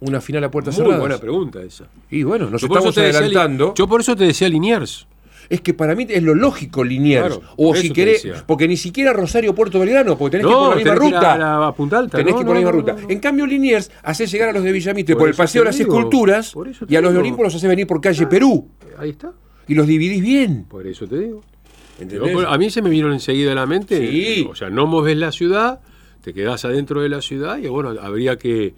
¿Una 0.00 0.20
final 0.20 0.44
a 0.44 0.50
puertas 0.50 0.74
Muy 0.74 0.82
cerradas? 0.84 1.00
buena 1.00 1.18
pregunta 1.18 1.60
esa. 1.62 1.86
Y 2.10 2.22
bueno, 2.22 2.48
nos 2.50 2.60
Yo 2.60 2.68
estamos 2.68 2.94
decía 2.94 3.10
adelantando. 3.18 3.74
yo 3.74 3.88
por 3.88 4.00
eso 4.00 4.14
te 4.14 4.24
decía 4.24 4.48
Liniers. 4.48 5.06
Es 5.50 5.62
que 5.62 5.72
para 5.72 5.94
mí 5.94 6.06
es 6.08 6.22
lo 6.22 6.34
lógico 6.34 6.84
Liniers. 6.84 7.38
Claro, 7.38 7.42
o 7.56 7.74
si 7.74 7.90
querés, 7.90 8.28
porque 8.46 8.68
ni 8.68 8.76
siquiera 8.76 9.14
Rosario 9.14 9.54
Puerto 9.54 9.80
Belgrano, 9.80 10.16
porque 10.18 10.36
tenés 10.38 10.46
que 10.46 10.52
ir 10.52 10.58
por 10.58 10.68
la 10.70 10.76
misma 10.76 10.94
ruta. 10.94 11.32
a 11.32 11.38
la- 11.38 11.66
a 11.68 11.74
Punta 11.74 11.98
Alta. 11.98 12.18
Tenés 12.18 12.34
no, 12.34 12.36
que 12.38 12.42
ir 12.42 12.46
por 12.46 12.54
la 12.54 12.60
misma 12.60 12.72
ruta. 12.72 12.96
En 13.08 13.18
cambio, 13.18 13.46
Liniers 13.46 13.90
hace 14.02 14.26
llegar 14.26 14.50
a 14.50 14.52
los 14.52 14.62
de 14.62 14.70
Villamitre 14.72 15.14
por, 15.14 15.22
Por 15.22 15.28
el 15.30 15.34
Paseo 15.34 15.62
de 15.62 15.66
las 15.70 15.80
Esculturas 15.80 16.54
y 16.86 16.94
a 16.96 17.00
los 17.00 17.12
de. 17.14 17.18
Olimpo 17.18 17.42
los 17.42 17.54
hace 17.54 17.66
venir 17.66 17.86
por 17.86 18.00
calle 18.00 18.26
Perú 18.26 18.68
Ahí 18.98 19.10
está. 19.10 19.32
Y 19.68 19.74
los 19.74 19.86
dividís 19.86 20.22
bien. 20.22 20.64
Por 20.64 20.86
eso 20.86 21.06
te 21.06 21.18
digo. 21.18 21.42
A 22.48 22.58
mí 22.58 22.70
se 22.70 22.80
me 22.82 22.90
vieron 22.90 23.12
enseguida 23.12 23.52
a 23.52 23.54
la 23.54 23.66
mente. 23.66 23.98
Sí. 24.10 24.46
O 24.50 24.54
sea, 24.54 24.70
no 24.70 24.86
moves 24.86 25.16
la 25.16 25.32
ciudad, 25.32 25.80
te 26.22 26.32
quedás 26.32 26.64
adentro 26.64 27.00
de 27.02 27.08
la 27.08 27.20
ciudad 27.22 27.58
y 27.58 27.66
bueno, 27.68 27.90
habría 28.00 28.36
que 28.36 28.74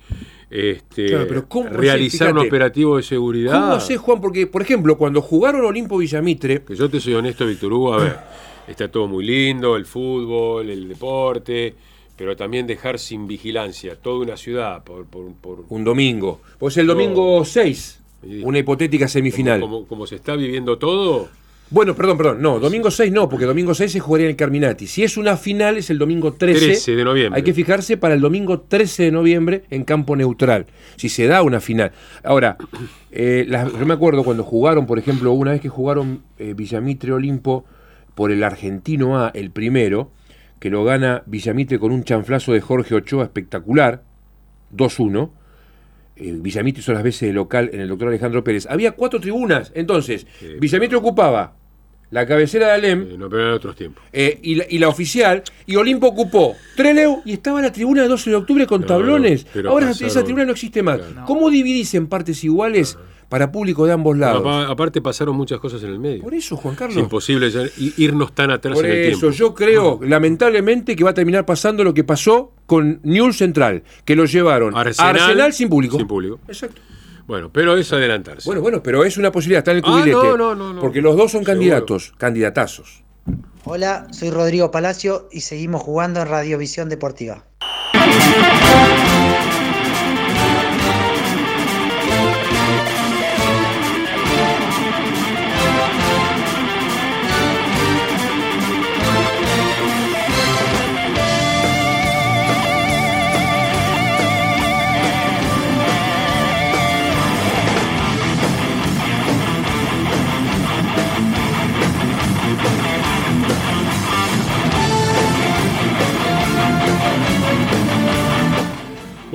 este, 0.51 1.07
Claro, 1.07 1.27
pero 1.29 1.71
realizar 1.71 2.33
un 2.33 2.39
operativo 2.47 2.97
de 2.97 3.03
seguridad. 3.03 3.53
¿Cómo 3.61 3.73
haces, 3.75 3.99
Juan? 3.99 4.21
Porque, 4.21 4.47
por 4.47 4.63
ejemplo, 4.63 4.97
cuando 4.99 5.21
jugaron 5.23 5.65
Olimpo 5.65 5.99
Villamitre, 5.99 6.63
Que 6.63 6.75
yo 6.75 6.89
te 6.91 6.99
soy 7.01 7.15
honesto, 7.15 7.47
Víctor 7.47 7.73
Hugo, 7.73 7.95
a 7.95 7.99
ver, 8.03 8.17
está 8.69 8.89
todo 8.91 9.07
muy 9.07 9.25
lindo, 9.25 9.77
el 9.77 9.87
fútbol, 9.87 10.71
el 10.71 10.89
deporte, 10.89 11.75
pero 12.17 12.37
también 12.37 12.67
dejar 12.67 12.99
sin 12.99 13.27
vigilancia 13.27 13.97
toda 13.97 14.19
una 14.21 14.37
ciudad 14.37 14.83
por, 14.83 15.05
por- 15.07 15.33
por- 15.35 15.65
un 15.69 15.85
domingo, 15.85 16.41
pues 16.59 16.77
el 16.79 16.87
domingo 16.87 17.45
6, 17.45 17.79
Sí. 17.79 18.00
Una 18.43 18.59
hipotética 18.59 19.09
semifinal. 19.09 19.61
como, 19.61 19.87
como 19.87 20.07
se 20.07 20.17
está 20.17 20.37
viviendo 20.37 20.77
todo, 20.79 21.29
Bueno, 21.71 21.95
perdón, 21.95 22.17
perdón, 22.17 22.43
no, 22.43 22.59
domingo 22.59 22.91
6 22.91 23.13
no, 23.13 23.29
porque 23.29 23.45
domingo 23.47 23.75
6 23.75 23.93
se 23.93 24.01
jugaría 24.01 24.27
en 24.27 24.31
el 24.33 24.37
Carminati. 24.37 24.87
Si 24.89 25.05
es 25.05 25.17
una 25.17 25.37
final 25.37 25.77
es 25.77 25.89
el 25.89 25.99
domingo 25.99 26.33
13. 26.33 26.67
13 26.67 26.97
de 26.97 27.05
noviembre. 27.05 27.39
Hay 27.39 27.45
que 27.45 27.55
fijarse 27.55 27.97
para 27.97 28.15
el 28.15 28.21
domingo 28.21 28.61
13 28.61 29.05
de 29.05 29.13
noviembre 29.13 29.63
en 29.71 29.85
campo 29.85 30.17
neutral, 30.17 30.67
si 30.97 31.09
se 31.09 31.27
da 31.29 31.43
una 31.43 31.61
final. 31.61 31.93
Ahora, 32.25 32.57
eh, 33.13 33.45
las- 33.49 33.73
yo 33.73 33.87
me 33.87 33.95
acuerdo 33.95 34.25
cuando 34.25 34.43
jugaron, 34.43 34.85
por 34.87 34.99
ejemplo, 34.99 35.33
una 35.33 35.53
vez 35.53 35.61
que 35.61 35.69
jugaron 35.69 36.23
eh, 36.39 36.55
Villamitre 36.57 37.13
Olimpo 37.13 37.65
por 38.17 38.33
el 38.33 38.43
Argentino 38.43 39.19
A, 39.21 39.31
el 39.33 39.51
primero, 39.53 40.11
que 40.59 40.71
lo 40.71 40.83
gana 40.85 41.23
Villamitre 41.27 41.79
con 41.79 41.93
un 41.93 42.03
chanflazo 42.05 42.53
de 42.53 42.61
Jorge 42.61 42.97
Ochoa 42.97 43.23
espectacular, 43.25 44.03
2-1. 44.77 45.31
Eh, 46.21 46.35
Villamitre 46.41 46.81
hizo 46.81 46.93
las 46.93 47.03
veces 47.03 47.29
de 47.29 47.33
local 47.33 47.71
en 47.73 47.81
el 47.81 47.89
doctor 47.89 48.09
Alejandro 48.09 48.45
Pérez. 48.45 48.67
Había 48.69 48.93
cuatro 48.93 49.21
tribunas, 49.21 49.73
entonces, 49.75 50.27
Villamitre 50.59 50.97
ocupaba 50.97 51.55
la 52.11 52.27
cabecera 52.27 52.67
de 52.67 52.73
Alem 52.73 53.03
Eh, 53.13 53.17
no, 53.17 53.29
pero 53.31 53.49
en 53.49 53.55
otros 53.55 53.77
tiempos. 53.77 54.03
eh, 54.13 54.39
y, 54.43 54.57
la, 54.57 54.65
y 54.69 54.79
la 54.79 54.89
oficial, 54.89 55.43
y 55.65 55.77
Olimpo 55.77 56.09
ocupó 56.09 56.57
Treleu 56.77 57.23
y 57.25 57.33
estaba 57.35 57.63
la 57.63 57.71
tribuna 57.71 58.03
de 58.03 58.09
12 58.09 58.31
de 58.31 58.37
octubre 58.37 58.67
con 58.67 58.81
No, 58.81 58.87
tablones. 58.89 59.47
Ahora 59.67 59.87
pasaron- 59.89 60.07
esa 60.09 60.25
tribuna 60.25 60.45
no 60.45 60.53
existe 60.53 60.83
más. 60.83 61.01
¿Cómo 61.27 61.51
dividís 61.51 61.95
en 61.95 62.09
partes 62.09 62.43
iguales 62.43 62.99
para 63.31 63.51
público 63.51 63.87
de 63.87 63.93
ambos 63.93 64.19
lados? 64.19 64.41
Apa- 64.43 64.69
aparte 64.71 65.01
pasaron 65.01 65.35
muchas 65.37 65.59
cosas 65.59 65.83
en 65.85 65.89
el 65.91 65.99
medio. 65.99 66.23
Por 66.23 66.35
eso, 66.35 66.57
Juan 66.59 66.75
Es 66.75 66.79
Carlos. 66.79 66.97
imposible 66.99 67.51
ya 67.51 67.63
i- 67.79 67.95
irnos 67.97 68.35
tan 68.35 68.51
atrás 68.51 68.75
Por 68.75 68.85
en 68.85 68.93
el 68.93 68.99
eso, 69.07 69.21
tiempo. 69.21 69.37
yo 69.37 69.55
creo, 69.55 69.99
lamentablemente, 70.03 70.95
que 70.95 71.03
va 71.05 71.11
a 71.11 71.15
terminar 71.15 71.47
pasando 71.47 71.83
lo 71.83 71.95
que 71.95 72.05
pasó 72.05 72.53
con 72.67 73.01
Newell 73.05 73.33
Central, 73.33 73.83
que 74.05 74.15
lo 74.15 74.27
llevaron 74.27 74.77
Arsenal, 74.77 75.17
a 75.19 75.25
Arsenal 75.25 75.53
sin 75.55 75.71
público. 75.71 75.97
Sin 75.97 76.07
público. 76.07 76.41
Exacto. 76.47 76.83
Bueno, 77.27 77.49
pero 77.53 77.77
es 77.77 77.93
adelantarse. 77.93 78.47
Bueno, 78.49 78.61
bueno, 78.61 78.83
pero 78.83 79.05
es 79.05 79.17
una 79.17 79.31
posibilidad, 79.31 79.59
está 79.61 79.71
en 79.71 79.77
el 79.79 79.85
Ah, 79.87 79.91
cubilete. 79.91 80.13
no, 80.13 80.37
no, 80.37 80.55
no, 80.57 80.73
no. 80.75 80.81
Porque 80.81 81.01
los 81.01 81.17
dos 81.17 81.31
son 81.31 81.41
Seguro. 81.45 81.53
candidatos, 81.53 82.13
candidatazos. 82.19 83.05
Hola, 83.65 84.09
soy 84.11 84.31
Rodrigo 84.31 84.71
Palacio 84.73 85.29
y 85.31 85.43
seguimos 85.43 85.83
jugando 85.83 86.21
en 86.21 86.27
Radiovisión 86.29 86.89
Deportiva. 86.89 87.45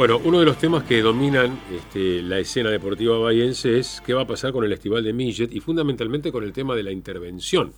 Bueno, 0.08 0.22
uno 0.24 0.40
de 0.40 0.46
los 0.46 0.60
temas 0.60 0.84
que 0.84 1.02
dominan 1.02 1.60
este, 1.74 2.22
la 2.22 2.38
escena 2.38 2.70
deportiva 2.70 3.18
bahiense 3.18 3.80
es 3.80 4.04
qué 4.06 4.14
va 4.14 4.22
a 4.22 4.28
pasar 4.28 4.52
con 4.52 4.64
el 4.64 4.72
Estival 4.72 5.04
de 5.04 5.14
Millet 5.14 5.52
y 5.52 5.60
fundamentalmente 5.60 6.32
con 6.32 6.44
el 6.44 6.54
tema 6.54 6.76
de 6.76 6.84
la 6.84 6.92
intervención. 6.92 7.74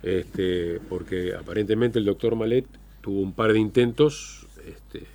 Este, 0.00 0.78
porque 0.88 1.34
aparentemente 1.34 1.98
el 1.98 2.04
doctor 2.04 2.36
Malet 2.36 2.66
tuvo 3.00 3.20
un 3.20 3.32
par 3.32 3.52
de 3.52 3.58
intentos 3.58 4.46
este, 4.64 5.08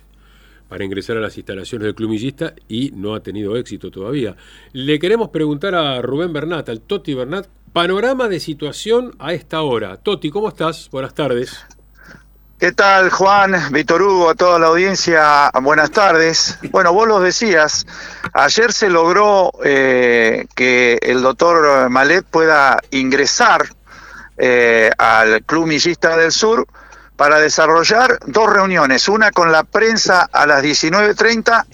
para 0.68 0.84
ingresar 0.84 1.16
a 1.16 1.20
las 1.20 1.38
instalaciones 1.38 1.86
del 1.86 1.94
club 1.94 2.10
millista 2.10 2.54
y 2.68 2.90
no 2.94 3.14
ha 3.14 3.22
tenido 3.22 3.56
éxito 3.56 3.90
todavía. 3.90 4.36
Le 4.74 4.98
queremos 4.98 5.30
preguntar 5.30 5.74
a 5.74 6.02
Rubén 6.02 6.34
Bernat, 6.34 6.68
al 6.68 6.82
Toti 6.82 7.14
Bernat, 7.14 7.46
panorama 7.72 8.28
de 8.28 8.40
situación 8.40 9.12
a 9.18 9.32
esta 9.32 9.62
hora. 9.62 9.96
Toti, 9.96 10.28
¿cómo 10.28 10.48
estás? 10.48 10.90
Buenas 10.90 11.14
tardes. 11.14 11.64
¿Qué 12.60 12.72
tal, 12.72 13.08
Juan, 13.08 13.56
Víctor 13.70 14.02
Hugo, 14.02 14.28
a 14.28 14.34
toda 14.34 14.58
la 14.58 14.66
audiencia? 14.66 15.50
Buenas 15.62 15.92
tardes. 15.92 16.58
Bueno, 16.70 16.92
vos 16.92 17.08
lo 17.08 17.18
decías, 17.18 17.86
ayer 18.34 18.74
se 18.74 18.90
logró 18.90 19.50
eh, 19.64 20.46
que 20.54 20.98
el 21.00 21.22
doctor 21.22 21.88
Malet 21.88 22.22
pueda 22.26 22.78
ingresar 22.90 23.66
eh, 24.36 24.90
al 24.98 25.42
Club 25.44 25.68
Millista 25.68 26.18
del 26.18 26.32
Sur 26.32 26.66
para 27.16 27.40
desarrollar 27.40 28.18
dos 28.26 28.52
reuniones, 28.52 29.08
una 29.08 29.30
con 29.30 29.50
la 29.50 29.64
prensa 29.64 30.28
a 30.30 30.44
las 30.44 30.62
19.30 30.62 31.64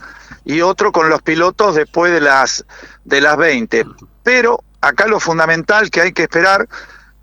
y 0.44 0.60
otro 0.60 0.92
con 0.92 1.08
los 1.08 1.20
pilotos 1.20 1.74
después 1.74 2.12
de 2.12 2.20
las, 2.20 2.64
de 3.04 3.20
las 3.20 3.36
20. 3.36 3.86
Pero 4.22 4.62
acá 4.80 5.08
lo 5.08 5.18
fundamental 5.18 5.90
que 5.90 6.02
hay 6.02 6.12
que 6.12 6.22
esperar 6.22 6.68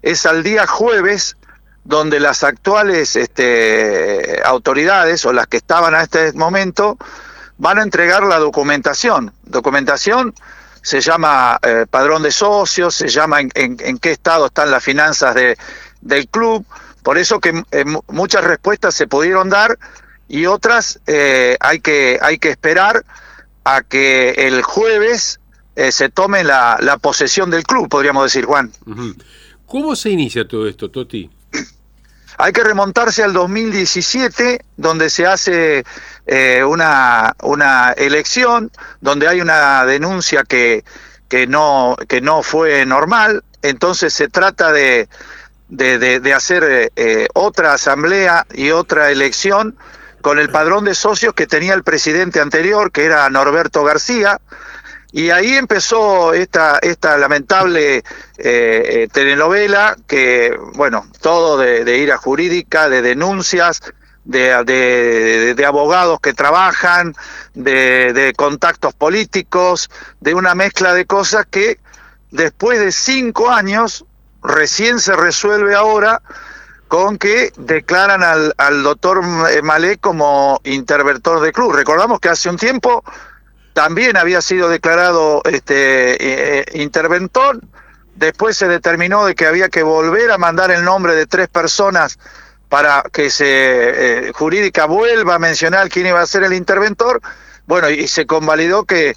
es 0.02 0.26
al 0.26 0.44
día 0.44 0.68
jueves 0.68 1.38
donde 1.84 2.20
las 2.20 2.44
actuales 2.44 3.16
este, 3.16 4.42
autoridades 4.44 5.26
o 5.26 5.34
las 5.34 5.48
que 5.48 5.58
estaban 5.58 5.94
a 5.96 6.04
este 6.04 6.32
momento 6.34 6.98
van 7.58 7.78
a 7.80 7.84
entregar 7.84 8.24
la 8.24 8.40
documentación. 8.40 9.34
Documentación 9.44 10.34
se 10.82 11.02
llama 11.02 11.60
eh, 11.62 11.86
padrón 11.90 12.24
de 12.24 12.32
socios, 12.32 12.96
se 12.96 13.08
llama 13.08 13.42
en, 13.42 13.98
qué 14.00 14.12
estado 14.12 14.48
están 14.48 14.72
las 14.72 14.84
finanzas 14.84 15.36
de, 15.36 15.58
del 16.02 16.28
club. 16.28 16.66
Por 17.04 17.18
eso 17.18 17.40
que 17.40 17.64
eh, 17.72 17.86
mu- 17.86 18.02
muchas 18.08 18.44
respuestas 18.44 18.96
se 18.96 19.08
pudieron 19.08 19.50
dar 19.50 19.78
y 20.28 20.46
otras 20.46 21.00
eh, 21.06 21.58
hay, 21.60 21.80
que, 21.80 22.18
hay 22.22 22.38
que 22.38 22.50
esperar 22.50 23.06
a 23.66 23.82
que 23.82 24.32
el 24.32 24.62
jueves 24.62 25.40
se 25.76 26.10
tome 26.10 26.44
la, 26.44 26.78
la 26.82 26.98
posesión 26.98 27.50
del 27.50 27.64
club, 27.64 27.90
podríamos 27.90 28.24
decir, 28.26 28.46
Juan. 28.46 28.72
¿Cómo 29.66 29.96
se 29.96 30.12
inicia 30.12 30.48
todo 30.48 30.68
esto, 30.68 30.92
Toti? 30.92 31.30
Hay 32.38 32.52
que 32.54 32.64
remontarse 32.64 33.24
al 33.24 33.34
2017, 33.34 34.64
donde 34.78 35.10
se 35.10 35.26
hace 35.26 35.84
eh, 36.26 36.64
una, 36.64 37.36
una 37.44 37.92
elección, 37.94 38.72
donde 39.02 39.28
hay 39.28 39.42
una 39.42 39.86
denuncia 39.86 40.44
que, 40.44 40.84
que, 41.30 41.48
no, 41.48 41.96
que 42.08 42.22
no 42.22 42.44
fue 42.44 42.86
normal, 42.86 43.44
entonces 43.62 44.14
se 44.14 44.28
trata 44.28 44.72
de, 44.72 45.08
de, 45.70 45.98
de- 46.00 46.20
de 46.20 46.34
hacer 46.34 46.92
eh, 46.96 47.28
otra 47.34 47.74
asamblea 47.74 48.46
y 48.54 48.72
otra 48.72 49.12
elección 49.12 49.78
con 50.22 50.40
el 50.40 50.50
padrón 50.50 50.86
de 50.86 50.96
socios 50.96 51.34
que 51.34 51.48
tenía 51.48 51.74
el 51.74 51.84
presidente 51.84 52.40
anterior, 52.40 52.92
que 52.92 53.04
era 53.06 53.30
Norberto 53.30 53.84
García, 53.84 54.40
y 55.14 55.30
ahí 55.30 55.54
empezó 55.54 56.34
esta, 56.34 56.80
esta 56.82 57.18
lamentable 57.20 57.98
eh, 57.98 58.04
eh, 58.40 59.08
telenovela 59.14 59.96
que, 60.08 60.58
bueno, 60.74 61.06
todo 61.22 61.58
de, 61.60 61.86
de 61.86 62.00
ira 62.00 62.18
jurídica, 62.18 62.90
de 62.90 63.04
denuncias, 63.04 63.80
de, 64.26 64.64
de- 64.64 65.54
de 65.54 65.66
abogados 65.66 66.20
que 66.20 66.34
trabajan, 66.34 67.14
de, 67.54 68.12
de 68.14 68.34
contactos 68.34 68.96
políticos, 68.96 69.92
de 70.20 70.34
una 70.34 70.56
mezcla 70.56 70.94
de 70.96 71.06
cosas 71.06 71.46
que 71.46 71.80
después 72.32 72.80
de 72.80 72.92
cinco 72.92 73.52
años 73.52 74.06
recién 74.42 75.00
se 75.00 75.16
resuelve 75.16 75.76
ahora 75.76 76.24
con 76.88 77.18
que 77.20 77.52
declaran 77.58 78.24
al, 78.24 78.54
al 78.58 78.82
doctor 78.82 79.22
Malé 79.64 79.98
como 80.00 80.60
interventor 80.64 81.40
del 81.40 81.52
club. 81.52 81.74
Recordamos 81.74 82.20
que 82.20 82.30
hace 82.30 82.50
un 82.50 82.58
tiempo 82.58 83.04
también 83.74 84.18
había 84.18 84.42
sido 84.42 84.70
declarado 84.70 85.42
este 85.46 86.60
eh, 86.60 86.66
interventor. 86.74 87.60
Después 88.16 88.56
se 88.56 88.68
determinó 88.68 89.26
de 89.26 89.36
que 89.36 89.48
había 89.48 89.70
que 89.70 89.84
volver 89.84 90.32
a 90.32 90.38
mandar 90.38 90.72
el 90.72 90.84
nombre 90.84 91.16
de 91.16 91.26
tres 91.26 91.48
personas 91.48 92.20
para 92.70 93.04
que 93.12 93.30
se 93.30 93.48
eh, 93.48 94.32
jurídica 94.34 94.86
vuelva 94.86 95.36
a 95.36 95.40
mencionar 95.40 95.90
quién 95.90 96.08
iba 96.08 96.22
a 96.22 96.26
ser 96.26 96.44
el 96.44 96.54
interventor. 96.54 97.22
Bueno, 97.66 97.90
y 97.90 98.08
se 98.08 98.26
convalidó 98.26 98.84
que, 98.84 99.16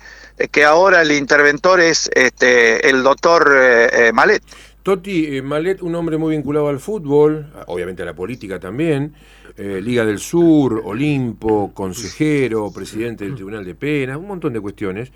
que 0.50 0.64
ahora 0.64 1.02
el 1.02 1.12
interventor 1.12 1.80
es 1.80 2.10
este 2.14 2.88
el 2.88 3.02
doctor 3.02 3.52
eh, 3.54 4.08
eh, 4.08 4.12
Malet. 4.12 4.42
Toti 4.82 5.36
eh, 5.36 5.42
Malet, 5.42 5.82
un 5.82 5.94
hombre 5.96 6.16
muy 6.16 6.36
vinculado 6.36 6.68
al 6.68 6.78
fútbol, 6.78 7.52
obviamente 7.66 8.02
a 8.02 8.06
la 8.06 8.14
política 8.14 8.60
también, 8.60 9.14
eh, 9.56 9.80
Liga 9.82 10.04
del 10.04 10.18
Sur, 10.18 10.82
Olimpo, 10.84 11.72
consejero, 11.72 12.70
presidente 12.72 13.25
del 13.25 13.34
Tribunal 13.34 13.64
de 13.64 13.75
Penas, 13.75 14.16
un 14.18 14.26
montón 14.28 14.52
de 14.52 14.60
cuestiones. 14.60 15.10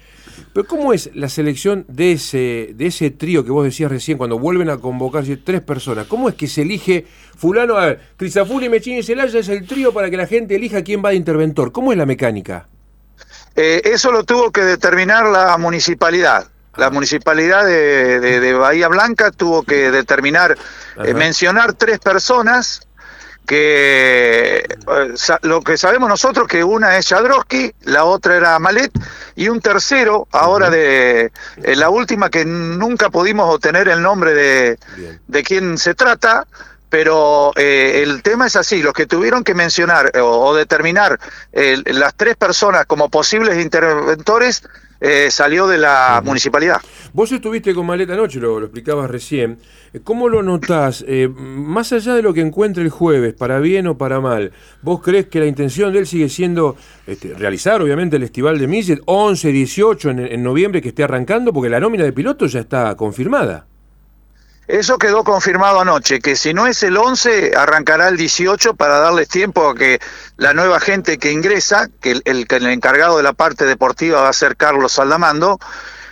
Pero 0.53 0.67
¿cómo 0.67 0.93
es 0.93 1.11
la 1.15 1.29
selección 1.29 1.85
de 1.89 2.13
ese, 2.13 2.71
de 2.75 2.87
ese 2.87 3.11
trío 3.11 3.45
que 3.45 3.51
vos 3.51 3.65
decías 3.65 3.91
recién, 3.91 4.17
cuando 4.19 4.39
vuelven 4.39 4.71
a 4.71 4.79
convocarse 4.79 5.37
tres 5.37 5.61
personas? 5.61 6.07
¿Cómo 6.07 6.29
es 6.29 6.35
que 6.35 6.47
se 6.47 6.63
elige 6.63 7.07
fulano? 7.37 7.77
A 7.77 7.87
ver, 7.87 8.01
Crisafulli, 8.17 8.69
Mechini 8.69 8.99
y 8.99 9.03
Celaya 9.03 9.39
es 9.39 9.49
el 9.49 9.67
trío 9.67 9.93
para 9.93 10.09
que 10.11 10.17
la 10.17 10.27
gente 10.27 10.57
elija 10.57 10.83
quién 10.83 11.03
va 11.05 11.11
de 11.11 11.17
interventor. 11.17 11.73
¿Cómo 11.73 11.93
es 11.93 11.99
la 11.99 12.07
mecánica? 12.07 12.69
Eh, 13.57 13.83
eso 13.85 14.11
lo 14.13 14.25
tuvo 14.25 14.51
que 14.51 14.63
determinar 14.63 15.27
la 15.27 15.59
municipalidad. 15.59 16.49
La 16.77 16.89
municipalidad 16.89 17.67
de, 17.67 18.21
de- 18.21 18.41
de 18.41 18.55
Bahía 18.55 18.87
Blanca 18.89 19.33
tuvo 19.33 19.65
que 19.65 19.91
determinar, 19.91 20.57
eh, 21.05 21.15
mencionar 21.15 21.73
tres 21.73 21.99
personas 21.99 22.87
que 23.51 24.59
eh, 24.59 25.15
lo 25.43 25.61
que 25.63 25.77
sabemos 25.77 26.09
nosotros 26.09 26.47
que 26.47 26.63
una 26.63 26.97
es 26.97 27.09
Jadrowski, 27.09 27.75
la 27.83 28.05
otra 28.05 28.37
era 28.37 28.57
Malet 28.61 28.93
y 29.35 29.49
un 29.49 29.61
tercero 29.61 30.29
ahora 30.31 30.71
de 30.71 31.33
eh, 31.57 31.75
la 31.75 31.91
última 31.91 32.31
que 32.31 32.45
nunca 32.45 33.11
pudimos 33.11 33.53
obtener 33.53 33.89
el 33.89 34.03
nombre 34.03 34.35
de, 34.35 34.79
de 35.27 35.43
quién 35.43 35.79
se 35.79 35.95
trata, 35.95 36.47
pero 36.91 37.51
eh, 37.57 38.05
el 38.05 38.23
tema 38.23 38.47
es 38.47 38.55
así, 38.55 38.85
los 38.85 38.93
que 38.93 39.07
tuvieron 39.07 39.43
que 39.43 39.55
mencionar 39.55 40.13
eh, 40.15 40.21
o, 40.21 40.31
o 40.31 40.55
determinar 40.55 41.19
eh, 41.53 41.83
las 41.87 42.15
tres 42.15 42.37
personas 42.37 42.87
como 42.87 43.09
posibles 43.09 43.61
interventores 43.61 44.63
eh, 45.01 45.31
salió 45.31 45.67
de 45.67 45.79
la 45.79 46.23
municipalidad. 46.25 46.81
Vos 47.13 47.33
estuviste 47.33 47.75
con 47.75 47.87
Maleta 47.87 48.13
anoche, 48.13 48.39
lo, 48.39 48.61
lo 48.61 48.67
explicabas 48.67 49.11
recién. 49.11 49.59
Eh, 49.93 50.01
¿Cómo 50.05 50.29
lo 50.29 50.43
notás? 50.43 51.05
Eh, 51.09 51.29
más 51.29 51.93
allá 51.93 52.15
de 52.15 52.23
lo 52.23 52.35
que 52.35 52.41
encuentre 52.41 52.83
el 52.83 52.91
jueves, 52.91 53.35
para 53.35 53.59
bien 53.59 53.87
o 53.87 53.99
para 53.99 54.21
mal, 54.21 54.53
¿vos 54.83 55.01
crees 55.03 55.27
que 55.27 55.41
la 55.41 55.47
intención 55.47 55.93
de 55.93 56.01
él 56.01 56.07
sigue 56.07 56.29
siendo 56.29 56.77
este, 57.07 57.35
realizar, 57.35 57.81
obviamente, 57.83 58.17
el 58.17 58.23
Festival 58.23 58.59
de 58.59 58.67
Millet 58.67 59.01
11, 59.07 59.51
18 59.51 60.11
en, 60.11 60.19
en 60.21 60.43
noviembre 60.43 60.83
que 60.83 60.91
esté 60.91 61.03
arrancando? 61.03 61.53
Porque 61.53 61.71
la 61.71 61.81
nómina 61.81 62.05
de 62.05 62.13
pilotos 62.13 62.53
ya 62.53 62.61
está 62.61 62.95
confirmada. 62.95 63.70
Eso 64.71 64.99
quedó 64.99 65.25
confirmado 65.25 65.81
anoche, 65.81 66.21
que 66.21 66.37
si 66.37 66.55
no 66.55 66.69
es 66.69 66.85
el 66.85 66.97
11, 66.97 67.57
arrancará 67.57 68.07
el 68.07 68.17
18 68.17 68.75
para 68.75 69.01
darles 69.01 69.29
tiempo 69.29 69.69
a 69.69 69.75
que 69.75 69.99
la 70.37 70.55
nueva 70.55 70.79
gente 70.79 71.19
que 71.19 71.33
ingresa, 71.33 71.89
que 72.01 72.13
el, 72.13 72.23
el, 72.25 72.47
que 72.47 72.57
el 72.57 72.67
encargado 72.67 73.17
de 73.17 73.25
la 73.25 73.33
parte 73.33 73.65
deportiva 73.67 74.21
va 74.23 74.29
a 74.29 74.33
ser 74.33 74.57
Carlos 74.57 74.93
Saldamando, 74.93 75.59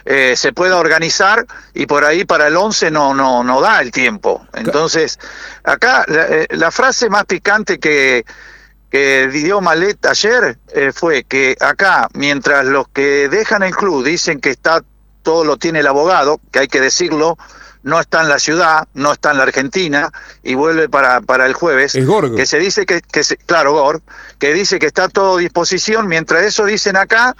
eh, 0.04 0.34
se 0.36 0.52
pueda 0.52 0.76
organizar 0.78 1.46
y 1.72 1.86
por 1.86 2.04
ahí 2.04 2.24
para 2.24 2.48
el 2.48 2.56
11 2.56 2.90
no, 2.90 3.14
no, 3.14 3.44
no 3.44 3.60
da 3.60 3.80
el 3.80 3.92
tiempo. 3.92 4.44
Entonces, 4.54 5.20
acá 5.62 6.04
la, 6.08 6.26
eh, 6.26 6.48
la 6.50 6.72
frase 6.72 7.08
más 7.08 7.26
picante 7.26 7.78
que, 7.78 8.24
que 8.90 9.28
dio 9.28 9.60
Malet 9.60 10.04
ayer 10.04 10.58
eh, 10.74 10.90
fue 10.92 11.22
que 11.22 11.56
acá, 11.60 12.08
mientras 12.14 12.64
los 12.64 12.88
que 12.88 13.28
dejan 13.28 13.62
el 13.62 13.76
club 13.76 14.04
dicen 14.04 14.40
que 14.40 14.50
está 14.50 14.82
todo 15.22 15.44
lo 15.44 15.58
tiene 15.58 15.78
el 15.80 15.86
abogado, 15.86 16.40
que 16.50 16.58
hay 16.58 16.68
que 16.68 16.80
decirlo, 16.80 17.36
no 17.88 17.98
está 18.00 18.20
en 18.22 18.28
la 18.28 18.38
ciudad, 18.38 18.86
no 18.94 19.12
está 19.12 19.30
en 19.32 19.38
la 19.38 19.42
Argentina 19.44 20.10
y 20.42 20.54
vuelve 20.54 20.88
para, 20.88 21.20
para 21.20 21.46
el 21.46 21.54
jueves. 21.54 21.94
Es 21.94 22.06
Gorgo. 22.06 22.36
Que 22.36 22.46
se 22.46 22.58
dice 22.58 22.86
que, 22.86 23.00
que 23.00 23.24
se- 23.24 23.36
claro, 23.38 23.72
Gor, 23.72 24.02
que 24.38 24.52
dice 24.52 24.78
que 24.78 24.86
está 24.86 25.08
todo 25.08 25.36
a 25.36 25.40
disposición, 25.40 26.06
mientras 26.06 26.42
eso 26.44 26.64
dicen 26.64 26.96
acá, 26.96 27.34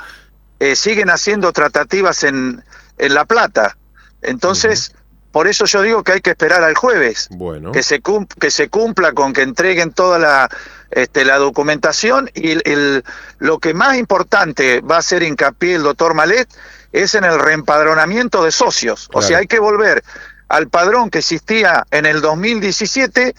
eh, 0.60 0.74
siguen 0.74 1.10
haciendo 1.10 1.52
tratativas 1.52 2.24
en, 2.24 2.64
en 2.98 3.14
La 3.14 3.24
Plata. 3.24 3.76
Entonces, 4.22 4.94
por 5.30 5.46
eso 5.46 5.66
yo 5.66 5.82
digo 5.82 6.02
que 6.02 6.12
hay 6.12 6.20
que 6.20 6.30
esperar 6.30 6.62
al 6.64 6.74
jueves 6.74 7.28
Bueno. 7.30 7.70
que 7.72 7.82
se 7.82 8.00
cum- 8.00 8.26
que 8.40 8.50
se 8.50 8.68
cumpla 8.68 9.12
con 9.12 9.32
que 9.32 9.42
entreguen 9.42 9.92
toda 9.92 10.18
la 10.18 10.48
este, 10.90 11.26
la 11.26 11.36
documentación 11.36 12.30
y 12.34 12.52
el, 12.52 12.62
el- 12.64 13.04
lo 13.38 13.58
que 13.58 13.74
más 13.74 13.96
importante 13.98 14.80
va 14.80 14.96
a 14.96 15.00
hacer 15.00 15.22
hincapié 15.22 15.74
el 15.74 15.82
doctor 15.82 16.14
Malet 16.14 16.48
es 16.92 17.14
en 17.14 17.24
el 17.24 17.38
reempadronamiento 17.38 18.42
de 18.42 18.50
socios. 18.50 19.10
O 19.12 19.20
sea, 19.20 19.38
hay 19.38 19.46
que 19.46 19.58
volver 19.60 20.02
al 20.48 20.68
padrón 20.68 21.10
que 21.10 21.18
existía 21.18 21.84
en 21.90 22.06
el 22.06 22.20
2017, 22.20 23.34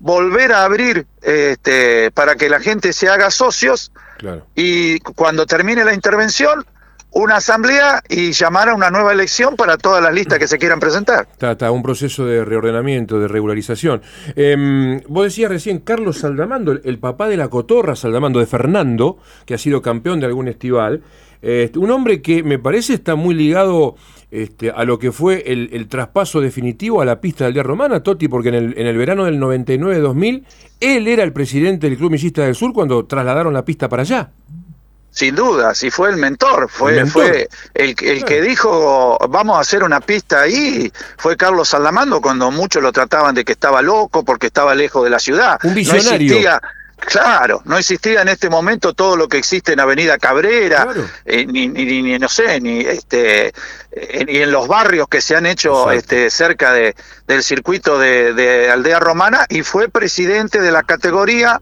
volver 0.00 0.52
a 0.52 0.64
abrir 0.64 1.06
este, 1.22 2.10
para 2.12 2.36
que 2.36 2.48
la 2.48 2.60
gente 2.60 2.92
se 2.92 3.08
haga 3.08 3.30
socios 3.30 3.92
Claro. 4.18 4.46
y 4.56 4.98
cuando 5.00 5.46
termine 5.46 5.84
la 5.84 5.94
intervención, 5.94 6.64
una 7.10 7.36
asamblea 7.36 8.02
y 8.08 8.32
llamar 8.32 8.68
a 8.68 8.74
una 8.74 8.90
nueva 8.90 9.12
elección 9.12 9.56
para 9.56 9.78
todas 9.78 10.02
las 10.02 10.12
listas 10.12 10.38
que 10.38 10.46
se 10.46 10.58
quieran 10.58 10.78
presentar. 10.78 11.26
Está, 11.32 11.52
está 11.52 11.70
un 11.70 11.82
proceso 11.82 12.26
de 12.26 12.44
reordenamiento, 12.44 13.18
de 13.18 13.28
regularización. 13.28 14.02
Em, 14.36 15.00
vos 15.08 15.24
decías 15.24 15.50
recién, 15.50 15.78
Carlos 15.78 16.18
Saldamando, 16.18 16.72
el, 16.72 16.82
el 16.84 16.98
papá 16.98 17.28
de 17.28 17.36
la 17.36 17.48
cotorra 17.48 17.96
Saldamando, 17.96 18.40
de 18.40 18.46
Fernando, 18.46 19.18
que 19.46 19.54
ha 19.54 19.58
sido 19.58 19.80
campeón 19.80 20.20
de 20.20 20.26
algún 20.26 20.48
estival. 20.48 21.02
eh, 21.40 21.70
un 21.76 21.90
hombre 21.92 22.20
que 22.20 22.42
me 22.42 22.58
parece 22.58 22.94
está 22.94 23.14
muy 23.14 23.34
ligado 23.34 23.94
este, 24.30 24.70
a 24.70 24.84
lo 24.84 24.98
que 24.98 25.10
fue 25.12 25.42
el, 25.46 25.70
el 25.72 25.88
traspaso 25.88 26.40
definitivo 26.40 27.00
a 27.00 27.04
la 27.04 27.20
pista 27.20 27.44
del 27.44 27.54
Día 27.54 27.62
Romana, 27.62 28.02
Totti, 28.02 28.28
porque 28.28 28.48
en 28.50 28.54
el, 28.56 28.74
en 28.78 28.86
el 28.86 28.96
verano 28.96 29.24
del 29.24 29.38
99-2000, 29.40 30.44
él 30.80 31.08
era 31.08 31.22
el 31.24 31.32
presidente 31.32 31.88
del 31.88 31.96
Club 31.98 32.10
Millista 32.12 32.42
del 32.42 32.54
Sur 32.54 32.72
cuando 32.72 33.04
trasladaron 33.06 33.52
la 33.54 33.64
pista 33.64 33.88
para 33.88 34.02
allá. 34.02 34.30
Sin 35.10 35.34
duda, 35.34 35.74
si 35.74 35.90
fue 35.90 36.10
el 36.10 36.16
mentor, 36.18 36.68
fue, 36.70 36.92
El 36.92 36.96
mentor. 36.98 37.22
fue 37.24 37.48
el, 37.74 37.94
el 37.98 38.24
que 38.24 38.42
dijo 38.42 39.16
vamos 39.30 39.56
a 39.56 39.60
hacer 39.60 39.82
una 39.82 40.00
pista 40.00 40.42
ahí, 40.42 40.92
fue 41.16 41.36
Carlos 41.36 41.68
Salamando 41.70 42.20
cuando 42.20 42.50
muchos 42.50 42.82
lo 42.82 42.92
trataban 42.92 43.34
de 43.34 43.44
que 43.44 43.52
estaba 43.52 43.82
loco 43.82 44.24
porque 44.24 44.46
estaba 44.48 44.74
lejos 44.74 45.02
de 45.02 45.10
la 45.10 45.18
ciudad. 45.18 45.58
Un 45.64 45.70
No 45.70 45.74
visionario. 45.74 46.12
existía, 46.12 46.60
claro, 47.00 47.62
no 47.64 47.78
existía 47.78 48.22
en 48.22 48.28
este 48.28 48.50
momento 48.50 48.92
todo 48.94 49.16
lo 49.16 49.28
que 49.28 49.38
existe 49.38 49.72
en 49.72 49.80
Avenida 49.80 50.18
Cabrera, 50.18 50.84
Claro. 50.84 51.08
eh, 51.24 51.46
ni, 51.46 51.68
ni, 51.68 51.84
ni- 52.02 52.18
no 52.18 52.28
sé, 52.28 52.60
ni 52.60 52.80
este 52.80 53.52
eh, 53.92 54.24
ni 54.26 54.38
en 54.38 54.52
los 54.52 54.68
barrios 54.68 55.08
que 55.08 55.20
se 55.20 55.34
han 55.36 55.46
hecho 55.46 55.90
este 55.92 56.30
cerca 56.30 56.72
de, 56.72 56.94
del 57.26 57.42
circuito 57.42 57.98
de, 57.98 58.34
de 58.34 58.70
Aldea 58.70 59.00
Romana 59.00 59.46
y 59.48 59.62
fue 59.62 59.88
presidente 59.88 60.60
de 60.60 60.70
la 60.72 60.82
categoría 60.82 61.60